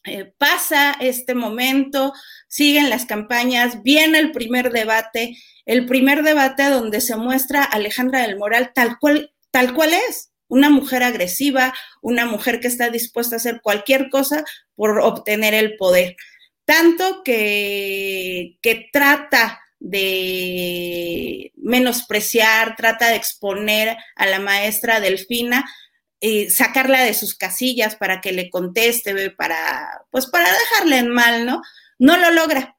eh, 0.07 0.33
pasa 0.38 0.95
este 0.99 1.36
momento, 1.36 2.13
siguen 2.47 2.89
las 2.89 3.05
campañas, 3.05 3.83
viene 3.83 4.19
el 4.19 4.31
primer 4.31 4.71
debate, 4.71 5.38
el 5.65 5.86
primer 5.86 6.23
debate 6.23 6.69
donde 6.69 7.01
se 7.01 7.15
muestra 7.17 7.63
Alejandra 7.63 8.21
del 8.21 8.38
Moral 8.38 8.71
tal 8.73 8.97
cual, 8.99 9.33
tal 9.51 9.73
cual 9.73 9.93
es, 9.93 10.31
una 10.47 10.69
mujer 10.69 11.03
agresiva, 11.03 11.73
una 12.01 12.25
mujer 12.25 12.60
que 12.60 12.67
está 12.67 12.89
dispuesta 12.89 13.36
a 13.36 13.38
hacer 13.38 13.62
cualquier 13.62 14.10
cosa 14.10 14.43
por 14.75 14.99
obtener 14.99 15.53
el 15.53 15.75
poder. 15.77 16.15
Tanto 16.65 17.23
que, 17.23 18.57
que 18.62 18.89
trata 18.91 19.60
de 19.79 21.51
menospreciar, 21.55 22.75
trata 22.75 23.10
de 23.10 23.15
exponer 23.15 23.97
a 24.15 24.25
la 24.25 24.39
maestra 24.39 24.99
Delfina, 24.99 25.65
eh, 26.19 26.49
sacarla 26.49 27.03
de 27.03 27.13
sus 27.13 27.36
casillas 27.36 27.95
para 27.95 28.21
que 28.21 28.31
le 28.31 28.49
conteste, 28.49 29.29
para, 29.31 30.01
pues 30.10 30.25
para 30.25 30.51
dejarle 30.51 30.97
en 30.97 31.10
mal, 31.10 31.45
¿no? 31.45 31.62
No 31.99 32.17
lo 32.17 32.31
logra. 32.31 32.75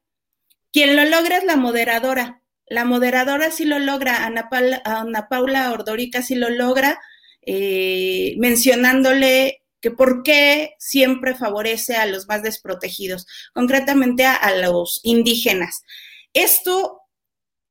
Quien 0.72 0.96
lo 0.96 1.04
logra 1.04 1.38
es 1.38 1.44
la 1.44 1.56
moderadora. 1.56 2.42
La 2.66 2.84
moderadora 2.84 3.50
sí 3.50 3.64
lo 3.64 3.78
logra, 3.78 4.26
Ana 4.26 4.48
Paula, 5.28 5.72
Ordorica 5.72 6.20
sí 6.20 6.34
lo 6.34 6.50
logra, 6.50 7.00
eh, 7.42 8.34
mencionándole 8.38 9.62
que 9.80 9.90
por 9.90 10.22
qué 10.22 10.74
siempre 10.78 11.34
favorece 11.34 11.96
a 11.96 12.06
los 12.06 12.26
más 12.26 12.42
desprotegidos, 12.42 13.26
concretamente 13.54 14.26
a 14.26 14.54
los 14.54 15.00
indígenas. 15.04 15.82
Esto 16.32 17.00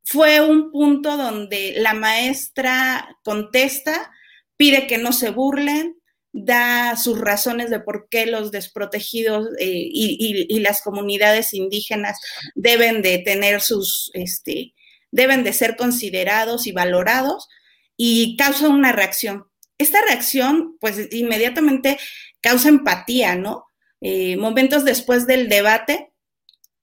fue 0.03 0.39
un 0.39 0.71
punto 0.71 1.17
donde 1.17 1.73
la 1.77 1.93
maestra 1.93 3.17
contesta, 3.23 4.11
pide 4.55 4.87
que 4.87 4.97
no 4.97 5.11
se 5.11 5.31
burlen, 5.31 5.97
da 6.31 6.95
sus 6.95 7.19
razones 7.19 7.69
de 7.69 7.79
por 7.79 8.07
qué 8.09 8.25
los 8.25 8.51
desprotegidos 8.51 9.47
eh, 9.59 9.67
y, 9.69 10.59
las 10.59 10.81
comunidades 10.81 11.53
indígenas 11.53 12.19
deben 12.55 13.01
de 13.01 13.17
tener 13.19 13.61
sus, 13.61 14.11
este, 14.13 14.73
deben 15.11 15.43
de 15.43 15.53
ser 15.53 15.75
considerados 15.75 16.67
y 16.67 16.71
valorados 16.71 17.47
y 17.95 18.37
causa 18.37 18.69
una 18.69 18.91
reacción. 18.91 19.45
Esta 19.77 20.01
reacción, 20.01 20.77
pues 20.79 21.07
inmediatamente 21.11 21.97
causa 22.41 22.69
empatía, 22.69 23.35
¿no? 23.35 23.65
Eh, 24.01 24.37
momentos 24.37 24.85
después 24.85 25.27
del 25.27 25.49
debate, 25.49 26.11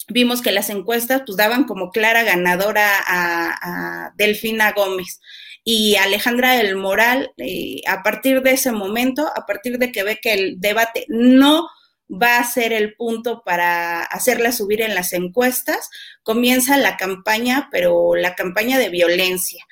vimos 0.09 0.43
que 0.43 0.53
las 0.53 0.71
encuestas 0.71 1.23
pues 1.27 1.37
daban 1.37 1.65
como 1.65 1.91
clara 1.91 2.23
ganadora 2.23 2.91
a, 3.07 4.13
Delfina 4.17 4.73
Gómez 4.73 5.21
y 5.65 5.97
Alejandra 5.97 6.53
del 6.53 6.77
Moral, 6.77 7.33
eh, 7.39 7.81
a 7.87 8.03
partir 8.03 8.43
de 8.43 8.53
ese 8.53 8.71
momento, 8.71 9.27
a 9.35 9.47
partir 9.47 9.79
de 9.79 9.91
que 9.91 10.03
ve 10.03 10.19
que 10.21 10.35
el 10.35 10.61
debate 10.61 11.07
no 11.09 11.69
va 12.11 12.39
a 12.39 12.45
ser 12.45 12.73
el 12.73 12.95
punto 12.95 13.43
para 13.45 14.03
hacerla 14.03 14.53
subir 14.53 14.83
en 14.83 14.95
las 14.95 15.13
encuestas, 15.13 15.89
comienza 16.23 16.77
la 16.77 16.97
campaña, 16.97 17.69
pero 17.73 18.15
la 18.15 18.35
campaña 18.35 18.79
de 18.79 18.91
violencia. 18.91 19.65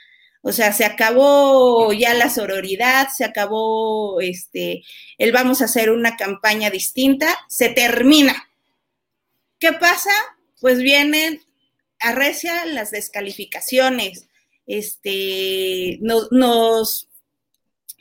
O 0.42 0.52
sea, 0.52 0.72
se 0.72 0.84
acabó 0.84 1.92
ya 1.92 2.14
la 2.14 2.28
sororidad, 2.28 3.08
se 3.08 3.24
acabó 3.24 4.20
este, 4.20 4.82
el 5.18 5.32
vamos 5.32 5.62
a 5.62 5.66
hacer 5.66 5.90
una 5.90 6.16
campaña 6.16 6.68
distinta, 6.68 7.38
se 7.48 7.68
termina 7.68 8.48
¿Qué 9.62 9.72
pasa? 9.72 10.10
Pues 10.60 10.78
vienen, 10.78 11.40
arrecia 12.00 12.66
las 12.66 12.90
descalificaciones, 12.90 14.26
este, 14.66 15.98
nos, 16.00 16.32
nos, 16.32 17.08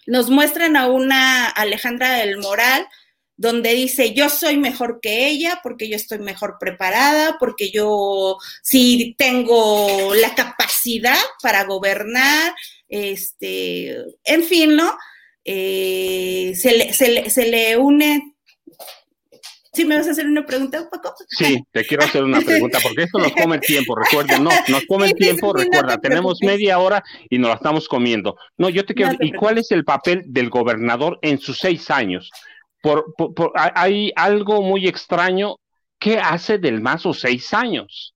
nos 0.08 0.32
muestran 0.32 0.76
a 0.76 0.88
una 0.88 1.48
Alejandra 1.50 2.14
del 2.14 2.40
Moral 2.40 2.88
donde 3.42 3.74
dice 3.74 4.14
yo 4.14 4.30
soy 4.30 4.58
mejor 4.58 5.00
que 5.02 5.28
ella 5.28 5.62
porque 5.64 5.90
yo 5.90 5.96
estoy 5.96 6.20
mejor 6.20 6.58
preparada, 6.60 7.38
porque 7.40 7.72
yo 7.72 8.38
sí 8.62 9.16
tengo 9.18 10.14
la 10.14 10.36
capacidad 10.36 11.18
para 11.42 11.64
gobernar, 11.64 12.54
este, 12.88 13.98
en 14.26 14.44
fin, 14.44 14.76
¿no? 14.76 14.96
Eh, 15.44 16.54
se, 16.56 16.78
le, 16.78 16.94
se, 16.94 17.32
se, 17.32 17.48
le, 17.48 17.78
une 17.78 18.36
¿Sí 19.74 19.86
me 19.86 19.98
vas 19.98 20.08
a 20.08 20.12
hacer 20.12 20.28
una 20.28 20.46
pregunta, 20.46 20.88
Paco? 20.92 21.16
Sí, 21.30 21.64
te 21.72 21.84
quiero 21.84 22.04
hacer 22.04 22.24
una 22.24 22.42
pregunta, 22.42 22.78
porque 22.84 23.04
esto 23.04 23.18
nos 23.18 23.32
come 23.32 23.56
el 23.56 23.62
tiempo, 23.62 23.96
recuerda, 23.96 24.38
no, 24.38 24.52
nos 24.68 24.86
come 24.86 25.08
el 25.08 25.14
tiempo, 25.16 25.52
recuerda, 25.52 25.98
tenemos 25.98 26.40
media 26.44 26.78
hora 26.78 27.02
y 27.28 27.40
nos 27.40 27.50
la 27.50 27.56
estamos 27.56 27.88
comiendo. 27.88 28.36
No, 28.58 28.70
yo 28.70 28.86
te 28.86 28.94
quiero, 28.94 29.14
¿y 29.20 29.32
cuál 29.32 29.58
es 29.58 29.72
el 29.72 29.84
papel 29.84 30.26
del 30.28 30.52
gobernador 30.52 31.18
en 31.24 31.40
sus 31.40 31.58
seis 31.58 31.90
años? 31.90 32.30
Por, 32.82 33.14
hay 33.56 34.12
algo 34.16 34.62
muy 34.62 34.88
extraño, 34.88 35.58
¿qué 36.00 36.18
hace 36.18 36.58
del 36.58 36.82
Mazo 36.82 37.14
seis 37.14 37.54
años? 37.54 38.16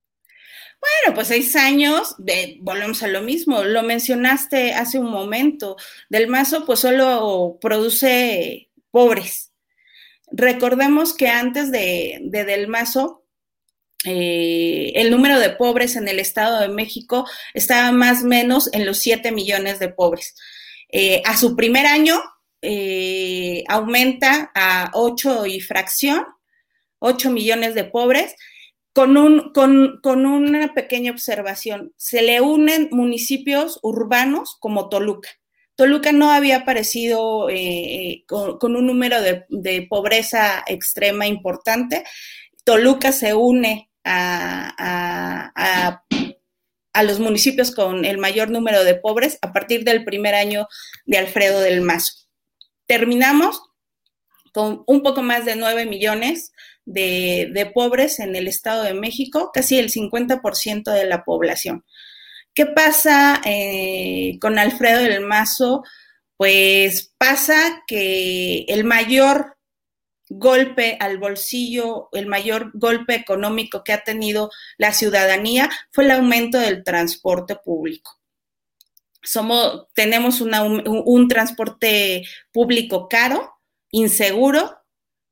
Bueno, 0.79 1.15
pues 1.15 1.27
seis 1.27 1.55
años, 1.55 2.15
volvemos 2.61 3.01
a 3.03 3.07
lo 3.07 3.21
mismo, 3.21 3.63
lo 3.63 3.83
mencionaste 3.83 4.73
hace 4.73 4.99
un 4.99 5.09
momento, 5.09 5.77
del 6.09 6.27
Mazo 6.27 6.65
pues 6.65 6.79
solo 6.79 7.57
produce 7.61 8.69
pobres, 8.91 9.53
Recordemos 10.31 11.13
que 11.13 11.27
antes 11.27 11.71
de, 11.71 12.19
Del 12.23 12.67
Mazo, 12.67 13.23
eh, 14.03 14.91
el 14.95 15.11
número 15.11 15.39
de 15.39 15.51
pobres 15.51 15.95
en 15.95 16.07
el 16.07 16.19
Estado 16.19 16.59
de 16.59 16.69
México 16.69 17.27
estaba 17.53 17.91
más 17.91 18.23
o 18.23 18.27
menos 18.27 18.69
en 18.73 18.85
los 18.85 18.99
7 18.99 19.31
millones 19.31 19.79
de 19.79 19.89
pobres. 19.89 20.35
Eh, 20.91 21.21
a 21.25 21.37
su 21.37 21.55
primer 21.55 21.85
año 21.85 22.21
eh, 22.65 23.63
aumenta 23.67 24.51
a 24.55 24.91
8 24.93 25.45
y 25.45 25.61
fracción, 25.61 26.25
8 26.99 27.29
millones 27.31 27.75
de 27.75 27.85
pobres, 27.85 28.35
con, 28.93 29.17
un, 29.17 29.51
con, 29.53 29.99
con 30.01 30.25
una 30.25 30.73
pequeña 30.73 31.11
observación. 31.11 31.93
Se 31.97 32.21
le 32.21 32.41
unen 32.41 32.89
municipios 32.91 33.79
urbanos 33.83 34.57
como 34.59 34.89
Toluca. 34.89 35.29
Toluca 35.75 36.11
no 36.13 36.31
había 36.31 36.57
aparecido 36.57 37.49
eh, 37.49 38.23
con, 38.27 38.75
un 38.75 38.87
número 38.87 39.17
de, 39.21 39.87
pobreza 39.89 40.63
extrema 40.67 41.27
importante. 41.27 42.05
Toluca 42.63 43.11
se 43.11 43.33
une 43.33 43.89
a, 44.03 46.01
los 47.03 47.19
municipios 47.19 47.71
con 47.71 48.05
el 48.05 48.17
mayor 48.17 48.49
número 48.49 48.85
de 48.85 48.95
pobres 48.95 49.37
a 49.41 49.51
partir 49.51 49.83
del 49.83 50.05
primer 50.05 50.33
año 50.33 50.67
de 51.05 51.17
Alfredo 51.17 51.59
del 51.59 51.81
Mazo. 51.81 52.24
Terminamos 52.85 53.61
con 54.53 54.83
un 54.87 55.03
poco 55.03 55.21
más 55.21 55.45
de 55.45 55.55
9 55.55 55.85
millones 55.85 56.53
de, 56.85 57.71
pobres 57.73 58.19
en 58.19 58.35
el 58.35 58.47
Estado 58.47 58.83
de 58.83 58.93
México, 58.93 59.51
casi 59.53 59.77
el 59.77 59.91
50% 59.91 60.91
de 60.91 61.05
la 61.05 61.23
población. 61.23 61.83
¿Qué 62.53 62.65
pasa 62.65 63.41
eh, 63.45 64.37
con 64.39 64.57
Alfredo 64.57 65.01
del 65.01 65.25
Mazo? 65.25 65.83
Pues 66.37 67.13
pasa 67.17 67.83
que 67.87 68.65
el 68.69 68.85
mayor 68.85 69.57
golpe 70.29 70.97
al 70.99 71.17
bolsillo, 71.17 72.09
el 72.13 72.27
mayor 72.27 72.71
golpe 72.73 73.15
económico 73.15 73.83
que 73.83 73.93
ha 73.93 74.03
tenido 74.03 74.49
la 74.77 74.93
ciudadanía 74.93 75.69
fue 75.91 76.05
el 76.05 76.11
aumento 76.11 76.59
del 76.59 76.83
transporte 76.83 77.55
público. 77.55 78.19
Somos, 79.25 79.87
tenemos 79.93 80.41
un 80.41 81.27
transporte 81.27 82.23
público 82.51 83.07
caro, 83.09 83.53
inseguro, 83.91 84.77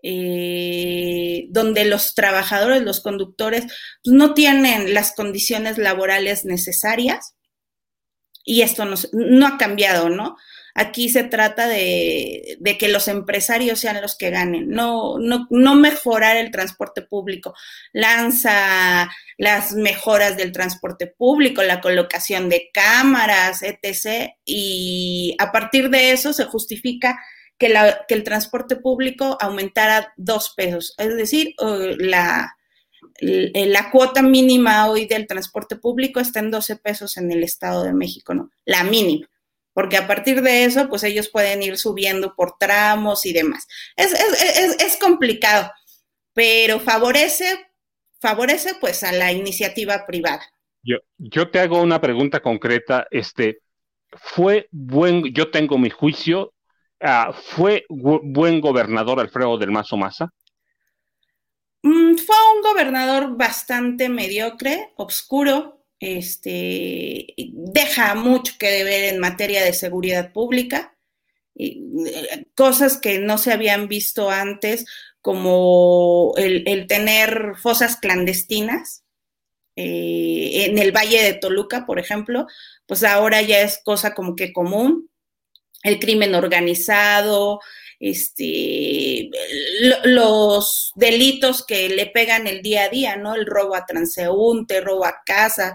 eh, 0.06 1.46
donde 1.50 1.86
los 1.86 2.14
trabajadores, 2.14 2.82
los 2.82 3.00
conductores, 3.00 3.64
pues, 4.04 4.14
no 4.14 4.34
tienen 4.34 4.94
las 4.94 5.14
condiciones 5.16 5.78
laborales 5.78 6.44
necesarias 6.44 7.36
y 8.44 8.64
esto 8.64 8.84
no, 8.86 9.48
ha 9.48 9.58
cambiado, 9.58 10.10
¿no? 10.10 10.36
Aquí 10.76 11.10
se 11.10 11.24
trata 11.24 11.68
de, 11.68 12.58
que 12.80 12.88
los 12.88 13.08
empresarios 13.08 13.80
sean 13.80 14.02
los 14.02 14.16
que 14.18 14.32
ganen, 14.32 14.70
no, 14.70 15.20
no, 15.20 15.48
no 15.52 15.76
mejorar 15.76 16.36
el 16.38 16.50
transporte 16.50 17.04
público. 17.04 17.54
Lanza 17.92 19.10
las 19.38 19.74
mejoras 19.74 20.36
del 20.36 20.52
transporte 20.52 21.08
público, 21.08 21.62
la 21.62 21.80
colocación 21.80 22.50
de 22.50 22.72
cámaras, 22.74 23.62
etc. 23.62 24.32
Y 24.46 25.36
a 25.38 25.52
partir 25.52 25.90
de 25.92 26.12
eso 26.12 26.34
se 26.34 26.46
justifica 26.46 27.20
que, 27.60 27.74
el 28.10 28.24
transporte 28.24 28.76
público 28.76 29.38
aumentara 29.40 30.14
dos 30.18 30.54
pesos. 30.56 30.96
Es 30.98 31.16
decir, 31.16 31.54
la, 32.00 32.56
la 33.20 33.92
cuota 33.92 34.22
mínima 34.22 34.88
hoy 34.88 35.06
del 35.06 35.28
transporte 35.28 35.76
público 35.76 36.20
está 36.20 36.40
en 36.40 36.52
12 36.52 36.78
pesos 36.78 37.18
en 37.18 37.32
el 37.32 37.44
Estado 37.44 37.84
de 37.84 37.94
México, 37.94 38.34
¿no? 38.34 38.50
La 38.66 38.84
mínima. 38.84 39.28
Porque 39.74 39.98
a 39.98 40.08
partir 40.08 40.42
de 40.42 40.66
eso, 40.66 40.88
pues 40.88 41.04
ellos 41.04 41.30
pueden 41.30 41.64
ir 41.64 41.78
subiendo 41.78 42.36
por 42.36 42.58
tramos 42.60 43.26
y 43.26 43.34
demás. 43.34 43.68
Es, 43.96 44.14
es 44.14 44.98
complicado, 44.98 45.72
pero 46.34 46.80
favorece, 46.80 47.68
favorece 48.20 48.76
pues 48.80 49.04
a 49.04 49.12
la 49.12 49.32
iniciativa 49.32 50.06
privada. 50.06 50.44
Yo, 50.84 50.98
yo 51.18 51.50
te 51.50 51.60
hago 51.60 51.82
una 51.82 52.00
pregunta 52.00 52.42
concreta. 52.42 53.08
Este, 53.10 53.60
fue 54.12 54.68
buen, 54.72 55.34
yo 55.34 55.50
tengo 55.50 55.78
mi 55.78 55.90
juicio, 55.90 56.54
Ah, 57.06 57.34
¿Fue 57.34 57.86
buen 57.90 58.62
gobernador 58.62 59.20
Alfredo 59.20 59.58
del 59.58 59.72
Mazo 59.72 59.98
Maza? 59.98 60.30
Mm, 61.82 62.16
fue 62.16 62.36
un 62.56 62.62
gobernador 62.62 63.36
bastante 63.36 64.08
mediocre, 64.08 64.94
obscuro, 64.96 65.83
este, 66.04 67.34
deja 67.54 68.14
mucho 68.14 68.56
que 68.60 68.70
deber 68.70 69.06
en 69.06 69.20
materia 69.20 69.64
de 69.64 69.72
seguridad 69.72 70.34
pública, 70.34 70.98
eh, 71.56 71.78
cosas 72.56 72.98
que 72.98 73.20
no 73.20 73.38
se 73.38 73.54
habían 73.54 73.88
visto 73.88 74.30
antes, 74.30 74.86
como 75.22 76.34
el, 76.36 76.88
tener 76.88 77.54
fosas 77.56 77.96
clandestinas 77.96 79.06
eh, 79.78 80.66
en 80.66 80.78
el 80.78 80.92
Valle 80.92 81.24
de 81.24 81.36
Toluca, 81.36 81.86
por 81.86 82.00
ejemplo, 82.00 82.48
pues 82.86 83.06
ahora 83.06 83.42
ya 83.42 83.62
es 83.62 83.80
cosa 83.86 84.14
como 84.14 84.36
que 84.36 84.52
común, 84.52 85.10
el 85.84 86.00
crimen 86.00 86.36
organizado, 86.36 87.62
este, 88.00 89.30
los 90.04 90.92
delitos 90.96 91.66
que 91.66 91.90
le 91.90 92.08
pegan 92.08 92.48
el 92.48 92.62
día 92.62 92.84
a 92.84 92.90
día, 92.90 93.16
¿no? 93.16 93.36
El 93.36 93.46
robo 93.46 93.76
a 93.76 93.86
transeúnte, 93.86 94.82
robo 94.82 95.06
a 95.06 95.22
casa, 95.26 95.74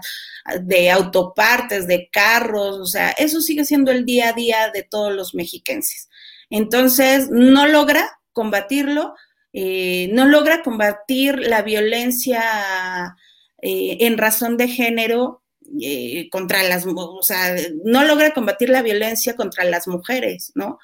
de 0.61 0.89
autopartes, 0.89 1.87
de 1.87 2.09
carros, 2.11 2.77
o 2.77 2.85
sea, 2.85 3.11
eso 3.11 3.41
sigue 3.41 3.65
siendo 3.65 3.91
el 3.91 4.05
día 4.05 4.29
a 4.29 4.33
día 4.33 4.71
de 4.73 4.83
todos 4.83 5.13
los 5.13 5.35
mexiquenses. 5.35 6.09
Entonces, 6.49 7.29
no 7.29 7.67
logra 7.67 8.19
combatirlo, 8.33 9.13
eh, 9.53 10.09
no 10.13 10.25
logra 10.25 10.63
combatir 10.63 11.39
la 11.39 11.61
violencia 11.61 13.15
eh, 13.61 13.97
en 14.01 14.17
razón 14.17 14.57
de 14.57 14.67
género 14.67 15.43
eh, 15.81 16.29
contra 16.29 16.63
las, 16.63 16.85
o 16.87 17.21
sea, 17.21 17.55
no 17.83 18.03
logra 18.03 18.33
combatir 18.33 18.69
la 18.69 18.81
violencia 18.81 19.35
contra 19.35 19.63
las 19.65 19.87
mujeres, 19.87 20.51
¿no? 20.55 20.79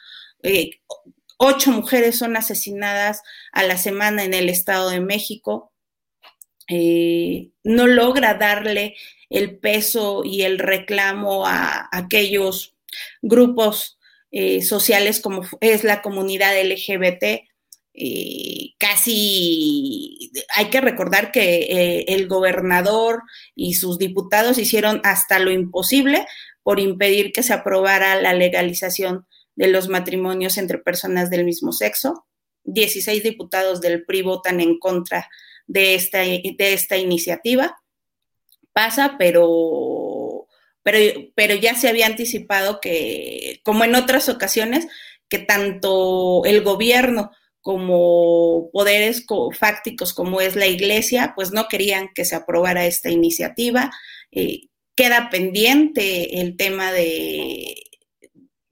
Ocho 1.37 1.71
mujeres 1.71 2.17
son 2.17 2.37
asesinadas 2.37 3.21
a 3.51 3.63
la 3.63 3.77
semana 3.77 4.23
en 4.23 4.33
el 4.33 4.49
Estado 4.49 4.89
de 4.89 5.01
México. 5.01 5.73
Eh, 6.69 7.49
no 7.63 7.87
logra 7.87 8.35
darle 8.35 8.95
el 9.29 9.57
peso 9.57 10.23
y 10.23 10.43
el 10.43 10.59
reclamo 10.59 11.45
a, 11.45 11.89
aquellos 11.91 12.75
grupos 13.21 13.99
eh, 14.31 14.61
sociales 14.61 15.19
como 15.19 15.41
es 15.59 15.83
la 15.83 16.01
comunidad 16.01 16.53
LGBT. 16.59 17.43
Eh, 17.97 18.73
casi 18.77 20.31
hay 20.55 20.69
que 20.69 20.81
recordar 20.81 21.31
que 21.31 22.05
el 22.07 22.27
gobernador 22.27 23.23
y 23.55 23.73
sus 23.75 23.97
diputados 23.97 24.57
hicieron 24.57 25.01
hasta 25.03 25.39
lo 25.39 25.51
imposible 25.51 26.25
por 26.63 26.79
impedir 26.79 27.31
que 27.31 27.43
se 27.43 27.53
aprobara 27.53 28.19
la 28.21 28.33
legalización 28.33 29.25
de 29.55 29.67
los 29.67 29.87
matrimonios 29.87 30.57
entre 30.57 30.77
personas 30.77 31.29
del 31.29 31.45
mismo 31.45 31.71
sexo. 31.71 32.25
16 32.65 33.23
diputados 33.23 33.81
del 33.81 34.05
PRI 34.05 34.21
votan 34.23 34.59
en 34.59 34.79
contra 34.79 35.29
de 35.67 35.95
esta, 35.95 36.19
de 36.19 36.55
esta 36.57 36.97
iniciativa. 36.97 37.77
Pasa, 38.73 39.15
pero, 39.17 40.47
pero, 40.83 40.97
pero 41.35 41.55
ya 41.55 41.75
se 41.75 41.87
había 41.87 42.07
anticipado 42.07 42.79
que, 42.81 43.61
como 43.63 43.83
en 43.83 43.95
otras 43.95 44.27
ocasiones, 44.29 44.87
que 45.29 45.39
tanto 45.39 46.43
el 46.45 46.61
gobierno 46.61 47.31
como 47.61 48.69
poderes 48.71 49.25
fácticos 49.57 50.13
como 50.13 50.39
es 50.39 50.55
la 50.55 50.67
iglesia, 50.67 51.33
pues 51.35 51.51
no 51.51 51.67
querían 51.67 52.09
que 52.13 52.23
se 52.23 52.35
aprobara 52.35 52.85
esta 52.85 53.09
iniciativa. 53.09 53.91
Eh, 54.31 54.67
queda 54.95 55.29
pendiente 55.31 56.41
el 56.41 56.57
tema 56.57 56.91
de 56.91 57.75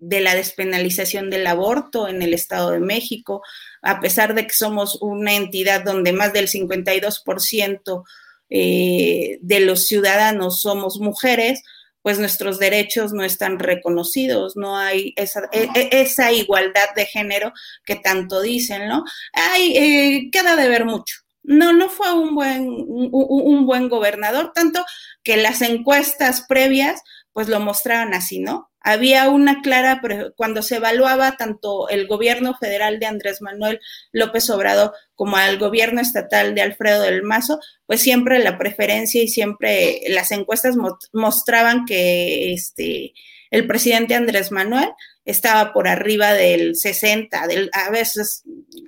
de 0.06 0.20
la 0.20 0.36
despenalización 0.36 1.30
del 1.30 1.48
aborto 1.48 2.08
en 2.08 2.22
el 2.22 2.34
Estado 2.34 2.72
de 2.72 2.80
México, 2.80 3.42
a 3.82 4.02
pesar 4.02 4.36
de 4.36 4.46
que 4.46 4.54
somos 4.54 4.98
una 5.02 5.34
entidad 5.34 5.84
donde 5.84 6.12
más 6.12 6.34
del 6.34 6.48
52% 6.48 8.04
eh, 8.50 9.38
de 9.42 9.60
los 9.62 9.86
ciudadanos 9.88 10.62
somos 10.62 11.00
mujeres, 11.00 11.64
pues 12.02 12.20
nuestros 12.20 12.60
derechos 12.60 13.14
no 13.14 13.24
están 13.24 13.60
reconocidos, 13.60 14.58
no 14.58 14.78
hay 14.78 15.14
esa, 15.16 15.48
e, 15.54 15.70
e, 15.74 16.34
igualdad 16.34 16.90
de 16.96 17.06
género 17.06 17.54
que 17.86 17.96
tanto 17.96 18.42
dicen, 18.42 18.90
¿no? 18.90 19.06
Hay, 19.32 19.78
eh, 19.78 20.30
queda 20.32 20.58
de 20.58 20.68
ver 20.68 20.84
mucho. 20.84 21.16
No, 21.44 21.72
no 21.72 21.90
fue 21.90 22.14
un 22.14 22.36
buen, 22.36 22.68
un 22.68 23.66
buen 23.66 23.90
gobernador, 23.90 24.52
tanto 24.54 24.86
que 25.24 25.38
las 25.38 25.62
encuestas 25.62 26.46
previas 26.48 27.02
pues 27.34 27.50
lo 27.50 27.60
mostraban 27.60 28.14
así, 28.14 28.40
¿no? 28.40 28.72
había 28.84 29.30
una 29.30 29.62
clara, 29.62 30.02
cuando 30.36 30.62
se 30.62 30.76
evaluaba 30.76 31.38
tanto 31.38 31.88
el 31.88 32.06
gobierno 32.06 32.54
federal 32.54 33.00
de 33.00 33.06
Andrés 33.06 33.42
Manuel 33.42 33.80
López 34.12 34.50
Obrador 34.50 34.92
como 35.16 35.38
al 35.38 35.58
gobierno 35.58 36.02
estatal 36.02 36.54
de 36.54 36.62
Alfredo 36.62 37.02
del 37.02 37.24
Mazo, 37.24 37.60
pues 37.86 38.02
siempre 38.02 38.40
la 38.40 38.58
preferencia 38.58 39.24
y 39.24 39.30
siempre 39.30 40.02
las 40.10 40.32
encuestas 40.32 40.76
mostraban 41.14 41.86
que 41.86 42.54
este, 42.54 43.14
el 43.52 43.66
presidente 43.68 44.16
Andrés 44.16 44.52
Manuel 44.52 44.90
estaba 45.26 45.74
por 45.74 45.88
arriba 45.88 46.34
del 46.34 46.76
60, 46.76 47.48
del, 47.48 47.72
a 47.74 47.90
veces 47.90 48.44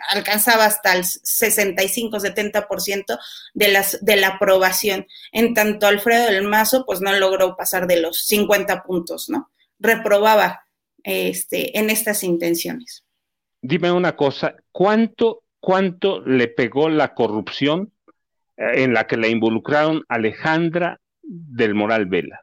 alcanzaba 0.09 0.65
hasta 0.65 0.93
el 0.93 1.03
65-70% 1.03 3.17
de, 3.53 3.67
las, 3.69 4.03
de 4.03 4.15
la 4.15 4.29
aprobación. 4.29 5.05
En 5.31 5.53
tanto, 5.53 5.85
Alfredo 5.87 6.25
del 6.25 6.43
Mazo, 6.43 6.85
pues 6.85 7.01
no 7.01 7.13
logró 7.13 7.55
pasar 7.55 7.87
de 7.87 8.01
los 8.01 8.25
50 8.25 8.83
puntos, 8.83 9.29
¿no? 9.29 9.51
reprobaba 9.79 10.65
este, 11.03 11.77
en 11.77 11.89
estas 11.89 12.23
intenciones. 12.23 13.03
Dime 13.61 13.91
una 13.91 14.15
cosa, 14.15 14.55
¿cuánto, 14.71 15.43
cuánto 15.59 16.21
le 16.21 16.47
pegó 16.47 16.89
la 16.89 17.13
corrupción 17.13 17.91
eh, 18.57 18.83
en 18.83 18.93
la 18.93 19.07
que 19.07 19.17
le 19.17 19.29
involucraron 19.29 20.03
Alejandra 20.07 20.99
del 21.21 21.73
Moral 21.73 22.05
Vela? 22.05 22.41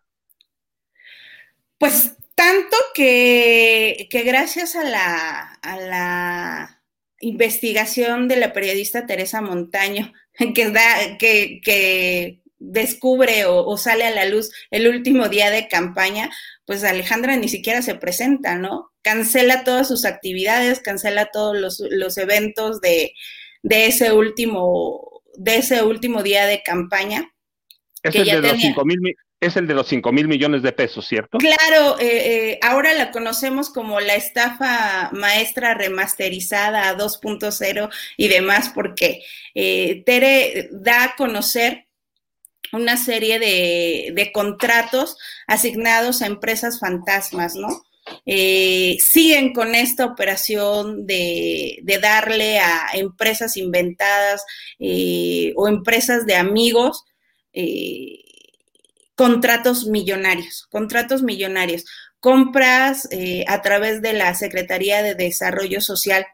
Pues 1.78 2.16
tanto 2.34 2.76
que, 2.94 4.08
que 4.10 4.22
gracias 4.22 4.76
a 4.76 4.84
la, 4.84 5.52
a 5.62 5.76
la 5.76 6.82
investigación 7.20 8.28
de 8.28 8.36
la 8.36 8.52
periodista 8.52 9.06
Teresa 9.06 9.40
Montaño, 9.40 10.12
que, 10.54 10.70
da, 10.70 11.18
que, 11.18 11.60
que 11.62 12.42
descubre 12.62 13.44
o, 13.46 13.76
sale 13.76 14.04
a 14.04 14.10
la 14.10 14.24
luz 14.24 14.52
el 14.70 14.86
último 14.86 15.28
día 15.28 15.50
de 15.50 15.66
campaña, 15.68 16.30
pues 16.64 16.84
Alejandra 16.84 17.36
ni 17.36 17.48
siquiera 17.48 17.82
se 17.82 17.96
presenta, 17.96 18.54
¿no? 18.54 18.92
Cancela 19.02 19.64
todas 19.64 19.88
sus 19.88 20.04
actividades, 20.04 20.80
cancela 20.80 21.30
todos 21.32 21.56
los, 21.56 22.18
eventos 22.18 22.80
de, 22.80 23.14
ese 23.64 24.12
último, 24.12 25.22
de 25.36 25.56
ese 25.56 25.82
último 25.82 26.22
día 26.22 26.46
de 26.46 26.62
campaña. 26.62 27.32
Es 28.04 28.14
el, 28.14 28.26
de 28.26 28.40
los 28.40 28.60
cinco 28.60 28.84
mil, 28.84 28.98
es 29.42 29.56
el 29.56 29.66
de 29.66 29.74
los 29.74 29.88
5 29.88 30.12
mil 30.12 30.28
millones 30.28 30.62
de 30.62 30.70
pesos, 30.70 31.06
¿cierto? 31.06 31.38
Claro, 31.38 31.98
eh, 31.98 32.06
eh, 32.52 32.58
ahora 32.62 32.94
la 32.94 33.10
conocemos 33.10 33.70
como 33.70 33.98
la 33.98 34.14
estafa 34.14 35.10
maestra 35.12 35.74
remasterizada 35.74 36.88
a 36.88 36.96
2.0 36.96 37.90
y 38.16 38.28
demás, 38.28 38.70
porque 38.72 39.20
eh, 39.56 40.04
Tere 40.06 40.68
da 40.70 41.04
a 41.04 41.16
conocer 41.16 41.88
una 42.72 42.96
serie 42.96 43.40
de, 43.40 44.30
contratos 44.32 45.18
asignados 45.48 46.22
a 46.22 46.26
empresas 46.26 46.78
fantasmas, 46.78 47.56
¿no? 47.56 47.82
Eh, 48.24 48.96
siguen 49.00 49.52
con 49.52 49.74
esta 49.74 50.06
operación 50.06 51.04
de, 51.04 51.82
darle 52.00 52.60
a 52.60 52.90
empresas 52.94 53.56
inventadas 53.56 54.44
o 55.56 55.68
empresas 55.68 56.26
de 56.26 56.36
amigos 56.36 57.04
contratos 59.14 59.86
millonarios, 59.86 60.66
contratos 60.70 61.22
millonarios, 61.22 61.84
compras 62.20 63.08
a 63.48 63.62
través 63.62 64.00
de 64.00 64.12
la 64.12 64.34
Secretaría 64.34 65.02
de 65.02 65.14
Desarrollo 65.14 65.80
Social, 65.80 66.24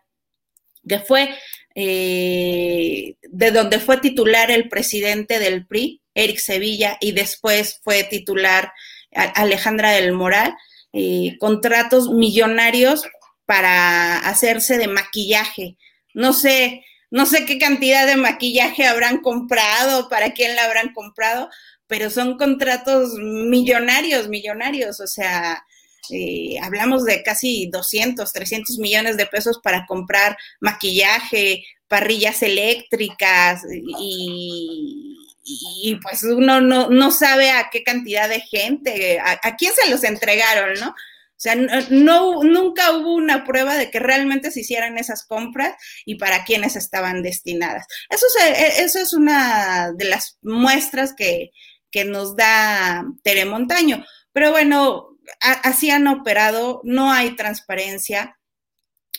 que 0.86 0.98
fue 1.00 1.34
de 1.74 3.50
donde 3.52 3.78
fue 3.78 3.98
titular 3.98 4.50
el 4.50 4.68
presidente 4.68 5.38
del 5.38 5.66
PRI, 5.66 6.02
Eric 6.14 6.38
Sevilla, 6.38 6.98
y 7.00 7.12
después 7.12 7.80
fue 7.82 8.04
titular 8.04 8.72
Alejandra 9.12 9.92
del 9.92 10.12
Moral, 10.12 10.54
eh, 10.92 11.36
contratos 11.38 12.10
millonarios 12.10 13.04
para 13.46 14.18
hacerse 14.18 14.78
de 14.78 14.88
maquillaje. 14.88 15.76
No 16.14 16.32
sé, 16.32 16.84
no 17.10 17.26
sé 17.26 17.46
qué 17.46 17.58
cantidad 17.58 18.06
de 18.06 18.16
maquillaje 18.16 18.86
habrán 18.86 19.18
comprado, 19.18 20.08
para 20.08 20.32
quién 20.32 20.56
la 20.56 20.64
habrán 20.64 20.92
comprado, 20.92 21.48
pero 21.88 22.11
son 22.11 22.38
contratos 22.38 23.14
millonarios, 23.14 24.29
millonarios, 24.29 25.00
o 25.00 25.06
sea, 25.06 25.65
eh, 26.10 26.58
hablamos 26.62 27.04
de 27.04 27.23
casi 27.23 27.69
200, 27.71 28.33
300 28.33 28.79
millones 28.79 29.17
de 29.17 29.27
pesos 29.27 29.58
para 29.62 29.87
comprar 29.87 30.37
maquillaje, 30.60 31.65
parrillas 31.88 32.42
eléctricas 32.42 33.62
y, 33.98 35.17
y 35.44 35.96
pues 35.96 36.23
uno 36.23 36.60
no, 36.60 37.10
sabe 37.10 37.50
a 37.50 37.69
qué 37.71 37.83
cantidad 37.83 38.29
de 38.29 38.40
gente, 38.40 39.19
a, 39.21 39.56
quién 39.56 39.73
se 39.75 39.90
los 39.90 40.04
entregaron, 40.04 40.75
¿no? 40.81 40.88
O 40.90 41.40
sea, 41.40 41.54
no, 41.54 42.42
nunca 42.42 42.90
hubo 42.92 43.15
una 43.15 43.44
prueba 43.44 43.77
de 43.77 43.90
que 43.90 44.00
realmente 44.00 44.50
se 44.50 44.60
hicieran 44.60 44.98
esas 44.98 45.25
compras 45.25 45.77
y 46.04 46.17
para 46.17 46.44
quiénes 46.44 46.75
estaban 46.75 47.23
destinadas. 47.23 47.87
Eso 48.10 48.27
es, 48.27 48.58
e, 48.58 48.83
eso 48.83 48.98
es 48.98 49.15
una 49.15 49.92
de 49.92 50.06
las 50.06 50.37
muestras 50.42 51.15
que, 51.17 51.50
que 51.90 52.04
nos 52.04 52.36
da 52.36 53.04
Teremontaño. 53.22 54.04
Pero 54.32 54.50
bueno, 54.50 55.16
así 55.40 55.90
han 55.90 56.06
operado, 56.06 56.80
no 56.84 57.12
hay 57.12 57.36
transparencia. 57.36 58.36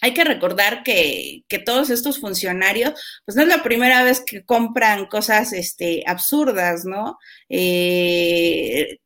Hay 0.02 0.14
que 0.14 0.24
recordar 0.24 0.84
que, 0.84 1.44
que, 1.50 1.60
todos 1.60 1.90
estos 1.90 2.20
funcionarios, 2.20 2.94
pues 3.26 3.36
no 3.36 3.42
es 3.44 3.50
la 3.50 3.64
primera 3.64 4.02
vez 4.04 4.24
que 4.26 4.46
compran 4.46 5.08
cosas 5.08 5.52
este, 5.52 6.04
absurdas, 6.08 6.86
¿no? 6.86 7.18
Eh, 7.50 9.00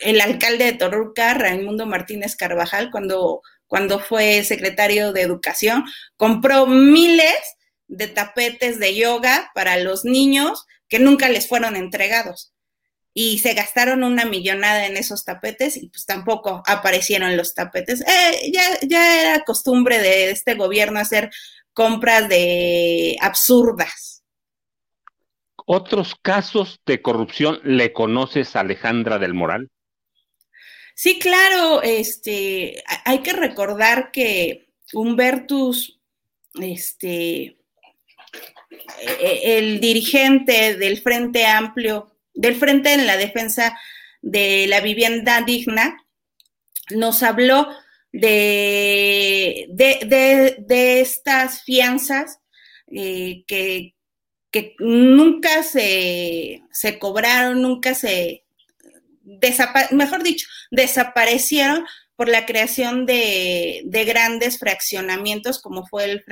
el 0.00 0.20
alcalde 0.20 0.64
de 0.64 0.72
Torruca, 0.72 1.34
Raimundo 1.34 1.86
Martínez 1.86 2.34
Carvajal, 2.34 2.90
cuando, 2.90 3.42
cuando 3.66 4.00
fue 4.00 4.42
secretario 4.42 5.12
de 5.12 5.22
Educación, 5.22 5.84
compró 6.16 6.66
miles 6.66 7.38
de 7.86 8.08
tapetes 8.08 8.80
de 8.80 8.96
yoga 8.96 9.50
para 9.54 9.76
los 9.76 10.04
niños 10.04 10.66
que 10.88 10.98
nunca 10.98 11.28
les 11.28 11.48
fueron 11.48 11.76
entregados. 11.76 12.52
Y 13.14 13.38
se 13.38 13.54
gastaron 13.54 14.04
una 14.04 14.24
millonada 14.24 14.86
en 14.86 14.96
esos 14.96 15.24
tapetes 15.24 15.76
y 15.76 15.88
pues 15.88 16.06
tampoco 16.06 16.62
aparecieron 16.66 17.36
los 17.36 17.54
tapetes. 17.54 18.00
Eh, 18.00 18.50
ya, 18.52 18.62
ya 18.82 19.20
era 19.20 19.44
costumbre 19.44 19.98
de 19.98 20.30
este 20.30 20.54
gobierno 20.54 20.98
hacer 20.98 21.30
compras 21.74 22.28
de 22.28 23.16
absurdas. 23.20 24.24
¿Otros 25.66 26.16
casos 26.20 26.80
de 26.86 27.02
corrupción 27.02 27.60
le 27.64 27.92
conoces 27.92 28.56
a 28.56 28.60
Alejandra 28.60 29.18
del 29.18 29.34
Moral? 29.34 29.70
Sí, 30.94 31.18
claro, 31.18 31.82
este, 31.82 32.82
hay 33.04 33.20
que 33.20 33.32
recordar 33.32 34.10
que 34.12 34.68
Humbertus, 34.92 36.00
este, 36.60 37.56
e-, 39.00 39.58
el 39.58 39.80
dirigente 39.80 40.76
del 40.76 41.00
Frente 41.00 41.46
Amplio, 41.46 42.14
del 42.34 42.56
Frente 42.56 42.92
en 42.92 43.06
la 43.06 43.16
defensa 43.16 43.78
de 44.20 44.66
la 44.68 44.80
vivienda 44.80 45.42
digna, 45.42 45.96
nos 46.90 47.22
habló 47.22 47.68
de, 48.12 49.66
de, 49.70 51.00
estas 51.00 51.62
fianzas 51.62 52.38
eh, 52.90 53.44
que, 53.46 53.94
que, 54.50 54.74
nunca 54.78 55.62
se, 55.62 56.62
se 56.70 56.98
cobraron, 56.98 57.62
nunca 57.62 57.94
se, 57.94 58.44
mejor 59.90 60.22
dicho, 60.22 60.46
desaparecieron 60.70 61.84
por 62.16 62.28
la 62.28 62.46
creación 62.46 63.06
de, 63.06 63.82
grandes 64.06 64.58
fraccionamientos, 64.58 65.60
como 65.60 65.86
fue 65.86 66.04
el 66.04 66.24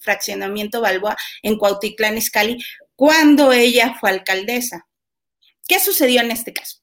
fraccionamiento 0.00 0.80
Balboa 0.80 1.16
en 1.42 1.58
Cuautitlán 1.58 2.18
Izcalli, 2.18 2.58
cuando 2.96 3.52
ella 3.52 3.96
fue 4.00 4.10
alcaldesa. 4.10 4.86
¿Qué 5.66 5.80
sucedió 5.80 6.20
en 6.20 6.30
este 6.30 6.52
caso? 6.52 6.78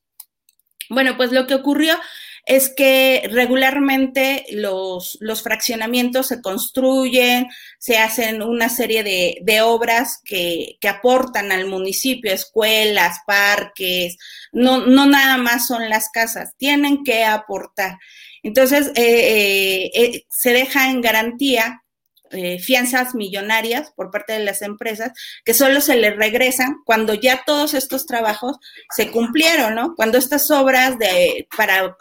Bueno, 0.89 1.17
pues 1.17 1.31
lo 1.31 1.45
que 1.45 1.55
ocurrió 1.55 1.99
es 2.45 2.73
que 2.75 3.29
regularmente 3.31 4.45
los, 4.49 5.19
fraccionamientos 5.43 6.27
se 6.27 6.41
construyen, 6.41 7.47
se 7.77 7.99
hacen 7.99 8.41
una 8.41 8.69
serie 8.69 9.03
de, 9.03 9.61
obras 9.61 10.19
que, 10.25 10.77
aportan 10.87 11.51
al 11.51 11.67
municipio, 11.67 12.33
escuelas, 12.33 13.19
parques, 13.27 14.17
no, 14.51 14.79
no 14.87 15.05
nada 15.05 15.37
más 15.37 15.67
son 15.67 15.89
las 15.89 16.09
casas, 16.09 16.55
tienen 16.57 17.03
que 17.03 17.23
aportar. 17.23 17.99
Entonces, 18.41 18.87
eh, 18.95 19.03
eh, 19.05 19.91
eh, 19.93 20.25
se 20.29 20.51
deja 20.51 20.89
en 20.89 21.01
garantía 21.01 21.83
eh, 22.31 22.59
fianzas 22.59 23.15
millonarias 23.15 23.91
por 23.95 24.11
parte 24.11 24.33
de 24.33 24.43
las 24.43 24.61
empresas 24.61 25.11
que 25.43 25.53
solo 25.53 25.81
se 25.81 25.97
les 25.97 26.15
regresan 26.15 26.77
cuando 26.85 27.13
ya 27.13 27.43
todos 27.45 27.73
estos 27.73 28.05
trabajos 28.05 28.57
se 28.95 29.11
cumplieron, 29.11 29.75
¿no? 29.75 29.95
Cuando 29.95 30.17
estas 30.17 30.49
obras 30.51 30.97
de, 30.97 31.47
para, 31.55 31.95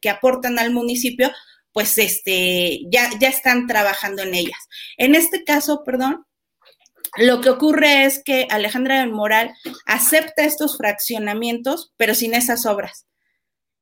que 0.00 0.10
aportan 0.10 0.58
al 0.58 0.72
municipio, 0.72 1.30
pues 1.72 1.98
este, 1.98 2.80
ya, 2.90 3.10
ya 3.20 3.28
están 3.28 3.66
trabajando 3.66 4.22
en 4.22 4.34
ellas. 4.34 4.68
En 4.96 5.14
este 5.14 5.44
caso, 5.44 5.82
perdón, 5.84 6.26
lo 7.16 7.40
que 7.40 7.50
ocurre 7.50 8.04
es 8.04 8.22
que 8.22 8.46
Alejandra 8.50 9.00
del 9.00 9.12
Moral 9.12 9.52
acepta 9.86 10.44
estos 10.44 10.76
fraccionamientos, 10.76 11.92
pero 11.96 12.14
sin 12.14 12.34
esas 12.34 12.66
obras. 12.66 13.07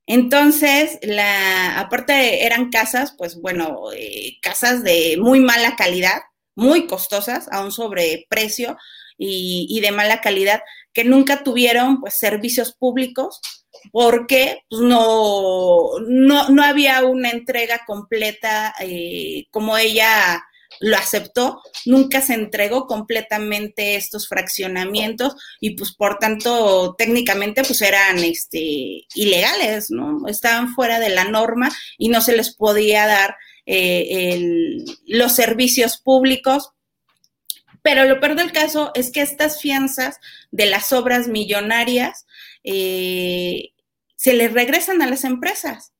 Entonces, 0.06 0.98
la, 1.02 1.80
aparte 1.80 2.46
eran 2.46 2.70
casas, 2.70 3.14
pues 3.18 3.40
bueno, 3.40 3.92
eh, 3.94 4.38
casas 4.40 4.84
de 4.84 5.16
muy 5.20 5.40
mala 5.40 5.74
calidad, 5.76 6.22
muy 6.54 6.86
costosas, 6.86 7.48
a 7.50 7.62
un 7.64 7.72
sobreprecio 7.72 8.76
y, 9.18 9.80
de 9.80 9.90
mala 9.92 10.20
calidad, 10.20 10.62
que 10.92 11.04
nunca 11.04 11.42
tuvieron 11.42 12.00
pues 12.00 12.18
servicios 12.18 12.72
públicos 12.72 13.40
porque 13.92 14.60
pues, 14.70 14.82
no, 14.82 15.98
no, 16.06 16.48
no, 16.48 16.62
había 16.62 17.04
una 17.04 17.30
entrega 17.30 17.82
completa 17.86 18.74
eh, 18.80 19.46
como 19.50 19.76
ella 19.76 20.44
lo 20.80 20.96
aceptó, 20.96 21.60
nunca 21.84 22.20
se 22.20 22.34
entregó 22.34 22.86
completamente 22.86 23.96
estos 23.96 24.28
fraccionamientos 24.28 25.34
y 25.60 25.70
pues 25.70 25.92
por 25.92 26.18
tanto 26.18 26.94
técnicamente 26.96 27.62
pues 27.64 27.80
eran 27.82 28.18
este, 28.18 29.06
ilegales, 29.14 29.90
¿no? 29.90 30.26
Estaban 30.28 30.74
fuera 30.74 31.00
de 31.00 31.10
la 31.10 31.24
norma 31.24 31.70
y 31.98 32.08
no 32.08 32.20
se 32.20 32.36
les 32.36 32.54
podía 32.54 33.06
dar 33.06 33.36
eh, 33.66 34.78
los 35.06 35.32
servicios 35.32 35.98
públicos. 35.98 36.70
Pero 37.82 38.04
lo 38.04 38.18
peor 38.20 38.34
del 38.36 38.52
caso 38.52 38.90
es 38.94 39.12
que 39.12 39.22
estas 39.22 39.60
fianzas 39.60 40.18
de 40.50 40.66
las 40.66 40.92
obras 40.92 41.28
millonarias 41.28 42.26
eh, 42.64 43.70
se 44.16 44.34
les 44.34 44.52
regresan 44.52 45.02
a 45.02 45.06
las 45.06 45.22
empresas 45.24 45.92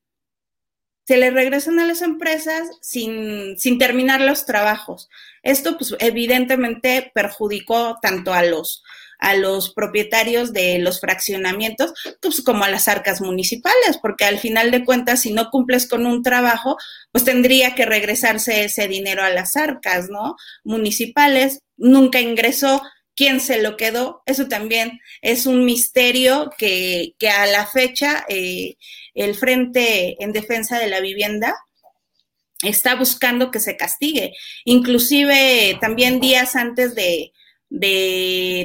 se 1.06 1.16
le 1.16 1.30
regresan 1.30 1.78
a 1.78 1.86
las 1.86 2.02
empresas 2.02 2.68
sin, 2.80 3.56
sin 3.58 3.78
terminar 3.78 4.20
los 4.20 4.44
trabajos. 4.44 5.08
Esto, 5.42 5.78
pues, 5.78 5.94
evidentemente 6.00 7.12
perjudicó 7.14 7.98
tanto 8.02 8.32
a 8.32 8.42
los, 8.42 8.82
a 9.20 9.36
los 9.36 9.72
propietarios 9.72 10.52
de 10.52 10.80
los 10.80 11.00
fraccionamientos, 11.00 11.92
pues, 12.20 12.42
como 12.42 12.64
a 12.64 12.70
las 12.70 12.88
arcas 12.88 13.20
municipales, 13.20 13.98
porque 14.02 14.24
al 14.24 14.40
final 14.40 14.72
de 14.72 14.84
cuentas, 14.84 15.20
si 15.20 15.32
no 15.32 15.50
cumples 15.50 15.88
con 15.88 16.06
un 16.06 16.24
trabajo, 16.24 16.76
pues 17.12 17.24
tendría 17.24 17.76
que 17.76 17.86
regresarse 17.86 18.64
ese 18.64 18.88
dinero 18.88 19.22
a 19.22 19.30
las 19.30 19.56
arcas, 19.56 20.08
¿no? 20.10 20.34
Municipales, 20.64 21.60
nunca 21.76 22.20
ingresó. 22.20 22.82
¿Quién 23.16 23.40
se 23.40 23.62
lo 23.62 23.76
quedó? 23.78 24.22
Eso 24.26 24.46
también 24.46 25.00
es 25.22 25.46
un 25.46 25.64
misterio 25.64 26.50
que, 26.58 27.14
que 27.18 27.30
a 27.30 27.46
la 27.46 27.66
fecha 27.66 28.26
eh, 28.28 28.76
el 29.14 29.34
Frente 29.34 30.22
en 30.22 30.32
Defensa 30.32 30.78
de 30.78 30.88
la 30.88 31.00
Vivienda 31.00 31.56
está 32.62 32.94
buscando 32.94 33.50
que 33.50 33.60
se 33.60 33.76
castigue. 33.76 34.34
Inclusive 34.64 35.78
también 35.80 36.20
días 36.20 36.56
antes 36.56 36.94
de, 36.94 37.32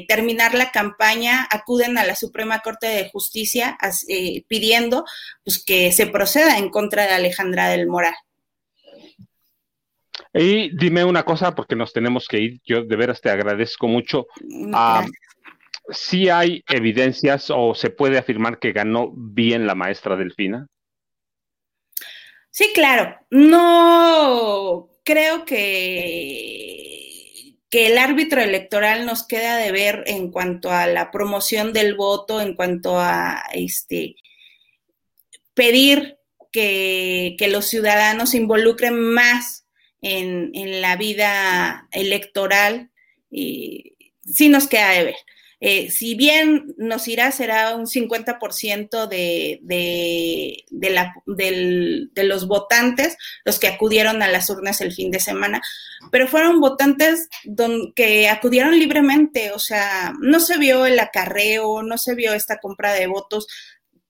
terminar 0.08 0.54
la 0.54 0.72
campaña, 0.72 1.47
acuden 1.49 1.97
a 1.97 2.06
la 2.06 2.16
Suprema 2.16 2.60
Corte 2.60 2.88
de 2.88 3.10
Justicia 3.10 3.78
eh, 4.08 4.43
pidiendo 4.47 5.06
pues, 5.43 5.64
que 5.64 5.91
se 5.91 6.08
proceda 6.08 6.58
en 6.58 6.70
contra 6.70 7.08
de 7.08 7.14
Alejandra 7.14 7.70
del 7.70 7.88
Moral. 7.88 8.14
Y 10.34 10.75
dime 10.77 11.03
una 11.03 11.23
cosa, 11.23 11.53
porque 11.55 11.75
nos 11.75 11.91
tenemos 11.93 12.27
que 12.27 12.39
ir. 12.39 12.61
Yo 12.65 12.84
de 12.84 12.95
veras 12.95 13.19
te 13.21 13.29
agradezco 13.29 13.88
mucho. 13.88 14.27
Ah, 14.73 15.05
¿sí 15.89 16.29
hay 16.29 16.63
evidencias 16.69 17.49
o 17.49 17.75
se 17.75 17.89
puede 17.89 18.17
afirmar 18.17 18.59
que 18.59 18.71
ganó 18.71 19.11
bien 19.13 19.67
la 19.67 19.75
maestra 19.75 20.15
Delfina? 20.15 20.67
Sí, 22.49 22.71
claro. 22.73 23.17
No 23.29 24.89
creo 25.03 25.45
que, 25.45 26.71
que 27.69 27.88
el 27.88 27.97
árbitro 27.97 28.41
electoral 28.41 29.05
nos 29.05 29.25
queda 29.27 29.57
de 29.57 29.71
ver 29.71 30.03
en 30.07 30.32
cuanto 30.32 30.71
a 30.71 30.88
la 30.88 31.11
promoción 31.11 31.73
del 31.73 31.95
voto, 31.95 32.39
en 32.39 32.55
cuanto 32.55 32.99
a 32.99 33.43
este 33.53 34.15
pedir 35.53 36.17
que, 36.51 37.36
los 37.49 37.65
ciudadanos 37.65 38.32
se 38.32 38.38
involucren 38.38 38.99
más 38.99 39.61
en, 40.02 40.82
la 40.82 40.95
vida 40.95 41.88
electoral. 41.91 42.89
Y 43.30 43.95
sí 44.26 44.49
nos 44.49 44.68
queda 44.68 44.89
de 44.91 45.04
ver. 45.06 45.16
Eh, 45.64 45.91
si 45.91 46.16
bien 46.16 46.74
nos 46.78 47.08
irá, 47.08 47.32
será 47.32 47.76
un 47.76 47.86
50% 47.86 49.08
de, 49.08 49.60
de, 49.62 50.66
de, 50.72 50.89
la, 50.89 51.14
de, 51.28 52.24
los 52.24 52.47
votantes 52.47 53.16
los 53.45 53.60
que 53.60 53.68
acudieron 53.68 54.24
a 54.24 54.28
las 54.28 54.49
urnas 54.49 54.82
el 54.82 54.91
fin 54.91 55.12
de 55.12 55.20
semana, 55.20 55.62
pero 56.12 56.28
fueron 56.28 56.60
votantes 56.60 57.30
que 57.95 58.28
acudieron 58.28 58.80
libremente, 58.80 59.52
o 59.52 59.60
sea, 59.60 60.14
no 60.20 60.39
se 60.39 60.58
vio 60.58 60.88
el 60.88 60.99
acarreo, 60.99 61.84
no 61.84 61.99
se 61.99 62.16
vio 62.16 62.34
esta 62.34 62.58
compra 62.58 62.93
de 62.93 63.06
votos 63.06 63.45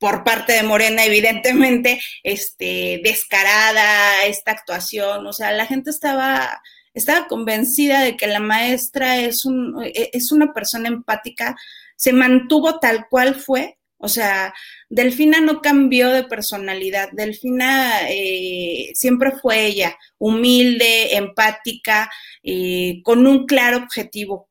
por 0.02 0.24
parte 0.24 0.54
de 0.54 0.64
Morena, 0.64 1.06
evidentemente, 1.06 2.02
este, 2.24 3.02
descarada 3.04 4.26
esta 4.26 4.52
actuación. 4.52 5.28
O 5.28 5.32
sea, 5.32 5.52
la 5.52 5.68
gente 5.68 5.92
estaba, 5.92 6.60
estaba 6.96 7.28
convencida 7.28 8.02
de 8.02 8.18
que 8.18 8.26
la 8.26 8.40
maestra 8.40 9.20
es, 9.20 9.46
un, 9.46 9.80
e, 9.84 10.10
es 10.12 10.32
una 10.32 10.54
persona 10.54 10.88
empática, 10.88 11.56
se 11.96 12.14
mantuvo 12.14 12.80
tal 12.80 13.08
cual 13.10 13.36
fue. 13.36 13.78
O 13.98 14.08
sea, 14.08 14.56
Delfina 14.90 15.40
no 15.40 15.62
cambió 15.62 16.10
de 16.10 16.24
personalidad. 16.24 17.10
Delfina 17.12 18.10
eh, 18.10 18.90
siempre 18.96 19.34
fue 19.40 19.68
ella, 19.68 19.96
humilde, 20.18 21.16
empática, 21.16 22.10
eh, 22.42 23.02
con 23.04 23.28
un 23.28 23.46
claro 23.46 23.78
objetivo, 23.78 24.50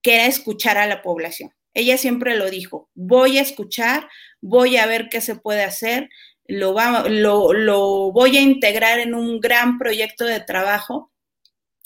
que 0.00 0.14
era 0.14 0.24
escuchar 0.24 0.78
a 0.78 0.86
la 0.86 1.02
población. 1.02 1.52
Ella 1.74 1.98
siempre 1.98 2.36
lo 2.36 2.50
dijo, 2.50 2.90
voy 2.94 3.38
a 3.38 3.42
escuchar, 3.42 4.08
voy 4.40 4.76
a 4.76 4.86
ver 4.86 5.08
qué 5.08 5.20
se 5.20 5.36
puede 5.36 5.64
hacer, 5.64 6.08
lo, 6.46 6.74
lo, 7.08 8.12
voy 8.12 8.36
a 8.36 8.40
integrar 8.40 8.98
en 9.00 9.14
un 9.14 9.38
gran 9.38 9.78
proyecto 9.78 10.24
de 10.24 10.40
trabajo 10.40 11.12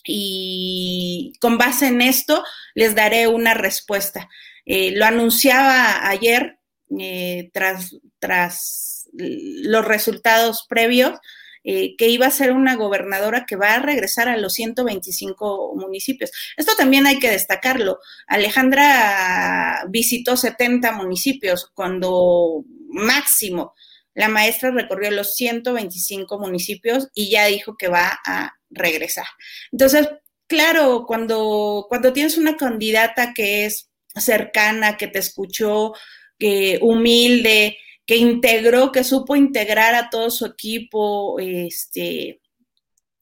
y 0.05 1.32
con 1.40 1.59
base 1.59 1.88
en 1.88 2.00
esto 2.00 2.44
les 2.74 2.94
daré 2.94 3.26
una 3.26 3.55
respuesta. 3.55 4.28
Eh, 4.64 4.92
lo 4.92 5.05
anunciaba 5.05 6.09
ayer 6.09 6.59
eh, 6.98 7.50
tras, 7.53 7.96
tras 8.20 9.09
los 9.12 9.84
resultados 9.84 10.66
previos 10.68 11.18
eh, 11.64 11.94
que 11.96 12.08
iba 12.08 12.26
a 12.26 12.30
ser 12.30 12.52
una 12.52 12.76
gobernadora 12.76 13.44
que 13.46 13.56
va 13.56 13.74
a 13.74 13.78
regresar 13.80 14.28
a 14.28 14.36
los 14.36 14.54
125 14.54 15.74
municipios. 15.76 16.30
Esto 16.56 16.72
también 16.76 17.06
hay 17.06 17.18
que 17.18 17.30
destacarlo. 17.30 17.98
Alejandra 18.26 19.84
visitó 19.88 20.36
70 20.36 20.92
municipios 20.92 21.70
cuando 21.74 22.64
máximo 22.88 23.74
la 24.14 24.28
maestra 24.28 24.70
recorrió 24.70 25.10
los 25.10 25.34
125 25.34 26.38
municipios 26.38 27.08
y 27.14 27.30
ya 27.30 27.46
dijo 27.46 27.76
que 27.76 27.88
va 27.88 28.18
a 28.26 28.54
regresar. 28.70 29.26
Entonces, 29.70 30.08
claro, 30.46 31.04
cuando, 31.06 31.86
cuando 31.88 32.12
tienes 32.12 32.36
una 32.36 32.56
candidata 32.56 33.32
que 33.34 33.64
es 33.64 33.90
cercana, 34.14 34.96
que 34.96 35.06
te 35.06 35.18
escuchó, 35.18 35.94
que 36.38 36.78
humilde, 36.82 37.78
que 38.07 38.16
integró, 38.16 38.92
que 38.92 39.05
supo 39.05 39.36
integrar 39.36 39.94
a 39.94 40.11
todo 40.11 40.30
su 40.30 40.46
equipo, 40.46 41.38
este, 41.38 42.40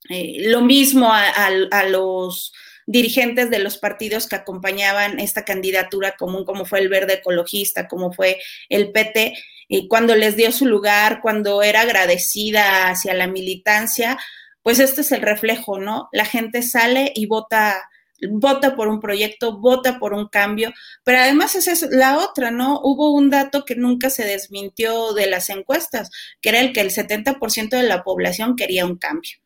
eh, 0.09 0.49
lo 0.49 0.62
mismo 0.62 1.12
a, 1.12 1.85
los 1.85 2.53
dirigentes 2.87 3.51
de 3.51 3.61
los 3.61 3.78
partidos 3.78 4.26
que 4.26 4.37
acompañaban 4.37 5.20
esta 5.20 5.45
candidatura 5.45 6.16
común, 6.16 6.45
como 6.45 6.64
fue 6.64 6.81
el 6.81 6.89
Verde 6.89 7.14
Ecologista, 7.14 7.87
como 7.87 8.12
fue 8.12 8.41
el 8.68 8.91
PT, 8.91 9.35
y 9.68 9.87
cuando 9.87 10.16
les 10.16 10.37
dio 10.37 10.51
su 10.51 10.66
lugar, 10.66 11.20
cuando 11.22 11.62
era 11.62 11.83
agradecida 11.83 12.89
hacia 12.89 13.14
la 13.14 13.28
militancia, 13.28 14.18
pues 14.62 14.81
este 14.81 15.03
es 15.03 15.12
el 15.12 15.22
reflejo, 15.22 15.78
¿no? 15.78 16.09
La 16.12 16.24
gente 16.24 16.62
sale 16.62 17.12
y 17.14 17.26
vota 17.26 17.89
vota 18.29 18.77
por 18.77 18.89
un 18.89 19.01
proyecto, 19.01 19.59
vota 19.59 19.99
por 19.99 20.12
un 20.12 20.29
cambio, 20.29 20.73
pero 21.05 21.18
además 21.18 21.55
esa 21.55 21.73
es 21.73 21.83
la 21.91 22.18
otra, 22.18 22.51
¿no? 22.51 22.81
Hubo 22.83 23.12
un 23.14 23.31
dato 23.31 23.64
que 23.64 23.77
nunca 23.77 24.11
se 24.11 24.25
desmintió 24.25 25.12
de 25.14 25.29
las 25.29 25.51
encuestas, 25.51 26.11
que 26.41 26.51
era 26.51 26.61
el 26.61 26.73
que 26.73 26.81
el 26.81 26.91
70% 26.91 27.71
de 27.71 27.83
la 27.83 28.03
población 28.03 28.57
quería 28.57 28.87
un 28.87 28.97
cambio. 28.97 29.39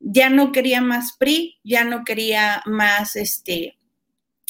Ya 0.00 0.28
no 0.28 0.52
quería 0.52 0.80
más 0.80 1.16
PRI, 1.18 1.58
ya 1.64 1.84
no 1.84 2.04
quería 2.04 2.62
más, 2.66 3.16
este, 3.16 3.78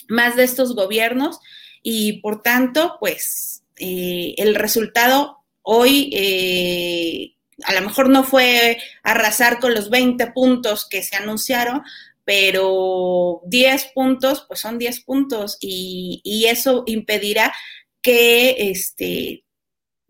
más 0.09 0.37
de 0.37 0.45
estos 0.45 0.75
gobiernos 0.75 1.41
y 1.83 2.21
por 2.21 2.43
tanto, 2.43 2.97
pues 2.99 3.63
eh, 3.77 4.35
el 4.39 4.55
resultado 4.55 5.45
hoy 5.63 6.11
eh, 6.13 7.35
a 7.65 7.75
lo 7.75 7.83
mejor 7.83 8.09
no 8.09 8.25
fue 8.25 8.79
arrasar 9.03 9.61
con 9.61 9.75
los 9.75 9.91
20 9.91 10.33
puntos 10.33 10.87
que 10.89 11.03
se 11.03 11.17
anunciaron, 11.17 11.83
pero 12.25 13.41
10 13.47 13.93
puntos, 13.95 14.45
pues 14.49 14.61
son 14.61 14.79
10 14.79 15.05
puntos 15.05 15.59
y, 15.61 16.47
eso 16.49 16.85
impedirá 16.87 17.53
que, 18.03 18.71
este, 18.71 19.45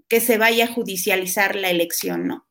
que 0.08 0.20
se 0.20 0.38
vaya 0.38 0.64
a 0.64 0.72
judicializar 0.72 1.56
la 1.56 1.70
elección, 1.70 2.26
¿no? 2.26 2.46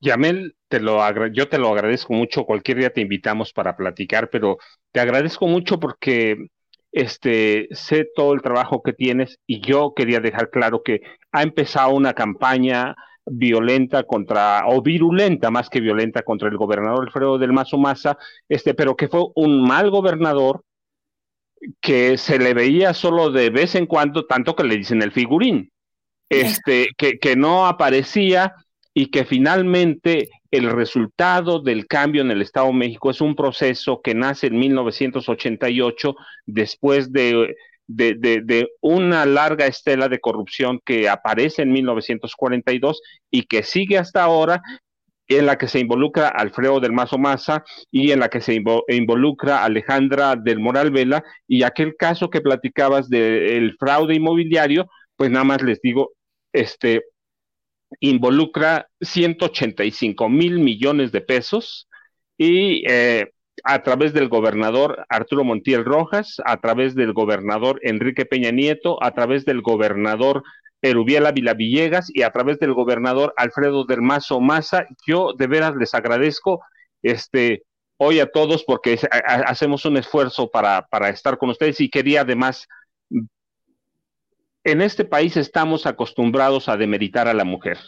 Yamel, 0.00 0.56
te 0.68 0.78
lo 0.80 1.00
yo 1.32 1.48
te 1.48 1.58
lo 1.58 1.68
agradezco 1.68 2.12
mucho. 2.12 2.44
Cualquier 2.44 2.78
día 2.78 2.90
te 2.90 3.00
invitamos 3.00 3.52
para 3.52 3.76
platicar, 3.76 4.30
pero 4.30 4.58
te 4.92 5.00
agradezco 5.00 5.48
mucho 5.48 5.80
porque 5.80 6.48
este, 6.92 7.68
sé 7.72 8.06
todo 8.14 8.32
el 8.32 8.42
trabajo 8.42 8.82
que 8.82 8.92
tienes 8.92 9.38
y 9.46 9.60
yo 9.60 9.94
quería 9.94 10.20
dejar 10.20 10.50
claro 10.50 10.82
que 10.82 11.00
ha 11.32 11.42
empezado 11.42 11.90
una 11.90 12.14
campaña 12.14 12.94
violenta 13.30 14.04
contra, 14.04 14.64
o 14.66 14.82
virulenta 14.82 15.50
más 15.50 15.68
que 15.68 15.80
violenta 15.80 16.22
contra 16.22 16.48
el 16.48 16.56
gobernador 16.56 17.06
Alfredo 17.06 17.38
del 17.38 17.52
Mazo 17.52 17.78
Maza, 17.78 18.18
este, 18.48 18.74
pero 18.74 18.96
que 18.96 19.08
fue 19.08 19.24
un 19.34 19.62
mal 19.62 19.90
gobernador 19.90 20.62
que 21.80 22.16
se 22.18 22.38
le 22.38 22.54
veía 22.54 22.94
solo 22.94 23.30
de 23.30 23.50
vez 23.50 23.74
en 23.74 23.86
cuando, 23.86 24.26
tanto 24.26 24.54
que 24.54 24.64
le 24.64 24.76
dicen 24.76 25.02
el 25.02 25.12
figurín, 25.12 25.70
este, 26.28 26.90
que, 26.96 27.18
que 27.18 27.36
no 27.36 27.66
aparecía 27.66 28.54
y 28.94 29.06
que 29.06 29.24
finalmente 29.24 30.28
el 30.50 30.70
resultado 30.70 31.60
del 31.60 31.86
cambio 31.86 32.22
en 32.22 32.30
el 32.30 32.42
Estado 32.42 32.66
de 32.66 32.72
México 32.72 33.10
es 33.10 33.20
un 33.20 33.34
proceso 33.34 34.00
que 34.02 34.14
nace 34.14 34.48
en 34.48 34.58
1988 34.58 36.16
después 36.46 37.12
de 37.12 37.54
de, 37.88 38.68
una 38.80 39.26
larga 39.26 39.66
estela 39.66 40.08
de 40.08 40.20
corrupción 40.20 40.80
que 40.84 41.08
aparece 41.08 41.62
en 41.62 41.72
1942 41.72 43.00
y 43.30 43.44
que 43.44 43.62
sigue 43.62 43.98
hasta 43.98 44.22
ahora 44.22 44.62
en 45.26 45.46
la 45.46 45.58
que 45.58 45.68
se 45.68 45.80
involucra 45.80 46.28
Alfredo 46.28 46.80
del 46.80 46.92
Mazo 46.92 47.18
Maza 47.18 47.64
y 47.90 48.12
en 48.12 48.20
la 48.20 48.28
que 48.28 48.40
se 48.40 48.62
involucra 48.88 49.64
Alejandra 49.64 50.36
del 50.36 50.58
Moral 50.58 50.90
Vela. 50.90 51.22
Y 51.46 51.64
aquel 51.64 51.96
caso 51.96 52.30
que 52.30 52.40
platicabas 52.40 53.10
del 53.10 53.76
fraude 53.78 54.14
inmobiliario, 54.14 54.88
pues 55.16 55.30
nada 55.30 55.44
más 55.44 55.62
les 55.62 55.80
digo, 55.82 56.12
este 56.52 57.04
involucra 58.00 58.88
185 59.00 60.28
mil 60.28 60.58
millones 60.58 61.12
de 61.12 61.20
pesos 61.20 61.88
y 62.36 62.84
eh, 62.86 63.30
a 63.64 63.82
través 63.82 64.12
del 64.12 64.28
gobernador 64.28 65.04
Arturo 65.08 65.44
Montiel 65.44 65.84
Rojas, 65.84 66.36
a 66.44 66.58
través 66.58 66.94
del 66.94 67.12
gobernador 67.12 67.80
Enrique 67.82 68.26
Peña 68.26 68.50
Nieto, 68.50 69.02
a 69.02 69.12
través 69.12 69.44
del 69.44 69.62
gobernador 69.62 70.42
Erubiel 70.82 71.26
Ávila 71.26 71.54
Villegas 71.54 72.10
y 72.12 72.22
a 72.22 72.30
través 72.30 72.58
del 72.58 72.72
gobernador 72.72 73.34
Alfredo 73.36 73.84
del 73.84 74.02
Mazo 74.02 74.40
Maza. 74.40 74.86
Yo 75.06 75.32
de 75.36 75.46
veras 75.46 75.74
les 75.76 75.94
agradezco 75.94 76.62
este 77.02 77.62
hoy 77.96 78.20
a 78.20 78.30
todos 78.30 78.64
porque 78.64 78.98
hacemos 79.26 79.84
un 79.84 79.96
esfuerzo 79.96 80.50
para, 80.50 80.86
para 80.88 81.08
estar 81.08 81.36
con 81.36 81.50
ustedes 81.50 81.80
y 81.80 81.90
quería 81.90 82.20
además 82.20 82.68
en 84.64 84.82
este 84.82 85.04
país 85.04 85.36
estamos 85.36 85.86
acostumbrados 85.86 86.68
a 86.68 86.76
demeritar 86.76 87.26
a 87.26 87.34
la 87.34 87.44
mujer 87.44 87.78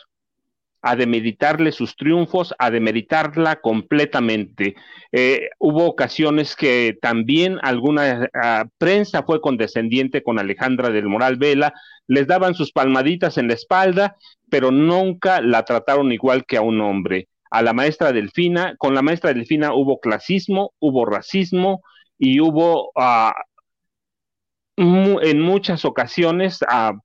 a 0.83 0.97
demeritarle 0.97 1.73
sus 1.73 1.97
triunfos, 1.97 2.55
a 2.59 2.71
demeritarla 2.71 3.61
completamente. 3.61 4.75
Eh, 5.13 5.51
hubo 5.59 5.87
ocasiones 5.87 6.57
que 6.57 6.97
también 7.01 7.59
alguna 7.63 8.29
ah, 8.35 8.67
prensa 8.79 9.23
fue 9.23 9.41
condescendiente 9.41 10.23
con 10.23 10.39
Alejandra 10.39 10.91
del 10.91 11.09
Moral 11.09 11.37
Vela, 11.37 11.75
les 12.07 12.27
daban 12.27 12.55
sus 12.55 12.73
palmaditas 12.73 13.39
en 13.39 13.49
la 13.49 13.55
espalda, 13.55 14.17
pero 14.49 14.71
nunca 14.71 15.41
la 15.41 15.65
trataron 15.65 16.13
igual 16.13 16.45
que 16.47 16.57
a 16.57 16.63
un 16.63 16.81
hombre. 16.81 17.29
A 17.51 17.63
la 17.63 17.73
maestra 17.73 18.13
Delfina, 18.13 18.75
con 18.79 18.95
la 18.95 19.03
maestra 19.03 19.35
Delfina 19.35 19.75
hubo 19.75 20.01
clasismo, 20.01 20.73
hubo 20.79 21.05
racismo 21.05 21.83
y 22.19 22.41
hubo 22.41 22.93
ah, 22.97 23.35
en 24.77 25.41
muchas 25.41 25.85
ocasiones 25.85 26.61
uh, 26.63 26.99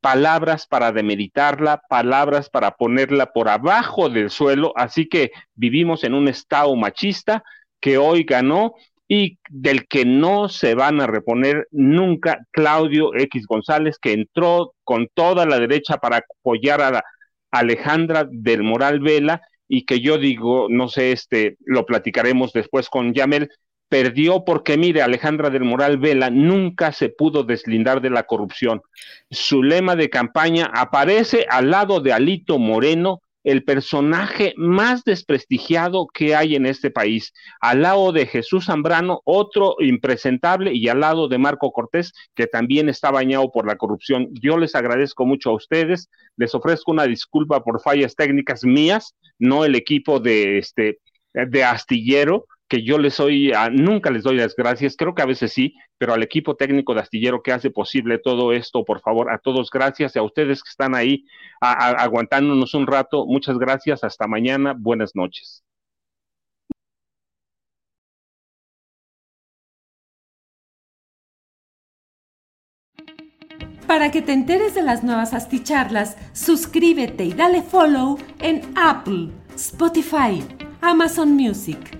palabras 0.00 0.66
para 0.66 0.92
demeritarla, 0.92 1.82
palabras 1.88 2.50
para 2.50 2.72
ponerla 2.72 3.32
por 3.32 3.48
abajo 3.48 4.08
del 4.08 4.30
suelo, 4.30 4.72
así 4.76 5.08
que 5.08 5.30
vivimos 5.54 6.04
en 6.04 6.14
un 6.14 6.28
estado 6.28 6.74
machista 6.76 7.42
que 7.80 7.98
hoy 7.98 8.24
ganó 8.24 8.74
y 9.12 9.38
del 9.48 9.88
que 9.88 10.04
no 10.04 10.48
se 10.48 10.76
van 10.76 11.00
a 11.00 11.08
reponer 11.08 11.66
nunca 11.72 12.46
Claudio 12.52 13.12
X 13.16 13.44
González, 13.46 13.98
que 14.00 14.12
entró 14.12 14.74
con 14.84 15.08
toda 15.12 15.46
la 15.46 15.58
derecha 15.58 15.96
para 15.96 16.18
apoyar 16.18 16.80
a 16.80 17.02
Alejandra 17.50 18.28
del 18.30 18.62
Moral 18.62 19.00
Vela. 19.00 19.42
Y 19.66 19.84
que 19.84 20.00
yo 20.00 20.16
digo, 20.16 20.68
no 20.68 20.88
sé, 20.88 21.10
este, 21.10 21.56
lo 21.64 21.86
platicaremos 21.86 22.52
después 22.52 22.88
con 22.88 23.12
Yamel, 23.12 23.50
perdió 23.90 24.44
porque, 24.44 24.78
mire, 24.78 25.02
Alejandra 25.02 25.50
del 25.50 25.64
Moral 25.64 25.98
Vela 25.98 26.30
nunca 26.30 26.92
se 26.92 27.10
pudo 27.10 27.42
deslindar 27.42 28.00
de 28.00 28.08
la 28.08 28.22
corrupción. 28.22 28.80
Su 29.30 29.62
lema 29.62 29.96
de 29.96 30.08
campaña 30.08 30.70
aparece 30.72 31.44
al 31.50 31.70
lado 31.70 32.00
de 32.00 32.12
Alito 32.12 32.58
Moreno 32.58 33.20
el 33.42 33.64
personaje 33.64 34.52
más 34.56 35.02
desprestigiado 35.02 36.06
que 36.12 36.36
hay 36.36 36.54
en 36.54 36.66
este 36.66 36.90
país. 36.90 37.32
Al 37.60 37.82
lado 37.82 38.12
de 38.12 38.26
Jesús 38.26 38.66
Zambrano, 38.66 39.22
otro 39.24 39.76
impresentable, 39.80 40.72
y 40.72 40.88
al 40.88 41.00
lado 41.00 41.26
de 41.26 41.38
Marco 41.38 41.72
Cortés, 41.72 42.12
que 42.34 42.46
también 42.46 42.88
está 42.88 43.10
bañado 43.10 43.50
por 43.50 43.66
la 43.66 43.76
corrupción. 43.76 44.28
Yo 44.32 44.56
les 44.56 44.74
agradezco 44.74 45.26
mucho 45.26 45.50
a 45.50 45.54
ustedes, 45.54 46.10
les 46.36 46.54
ofrezco 46.54 46.92
una 46.92 47.04
disculpa 47.04 47.64
por 47.64 47.80
fallas 47.82 48.14
técnicas 48.14 48.62
mías, 48.62 49.14
no 49.38 49.64
el 49.64 49.74
equipo 49.74 50.20
de 50.20 50.58
este 50.58 50.98
de 51.32 51.64
astillero, 51.64 52.46
que 52.70 52.84
yo 52.84 52.98
les 52.98 53.14
soy, 53.14 53.52
nunca 53.72 54.10
les 54.10 54.22
doy 54.22 54.36
las 54.36 54.54
gracias, 54.54 54.96
creo 54.96 55.12
que 55.12 55.22
a 55.22 55.26
veces 55.26 55.52
sí, 55.52 55.74
pero 55.98 56.14
al 56.14 56.22
equipo 56.22 56.54
técnico 56.54 56.94
de 56.94 57.00
Astillero 57.00 57.42
que 57.42 57.52
hace 57.52 57.70
posible 57.70 58.18
todo 58.18 58.52
esto, 58.52 58.84
por 58.84 59.00
favor, 59.00 59.30
a 59.30 59.38
todos 59.38 59.70
gracias 59.70 60.14
y 60.14 60.20
a 60.20 60.22
ustedes 60.22 60.62
que 60.62 60.70
están 60.70 60.94
ahí 60.94 61.26
aguantándonos 61.60 62.72
un 62.74 62.86
rato, 62.86 63.26
muchas 63.26 63.58
gracias, 63.58 64.04
hasta 64.04 64.28
mañana, 64.28 64.72
buenas 64.78 65.16
noches. 65.16 65.64
Para 73.88 74.12
que 74.12 74.22
te 74.22 74.32
enteres 74.32 74.76
de 74.76 74.82
las 74.82 75.02
nuevas 75.02 75.34
asticharlas, 75.34 76.16
suscríbete 76.32 77.24
y 77.24 77.32
dale 77.32 77.62
follow 77.62 78.16
en 78.38 78.62
Apple, 78.76 79.30
Spotify, 79.56 80.44
Amazon 80.80 81.32
Music. 81.32 81.99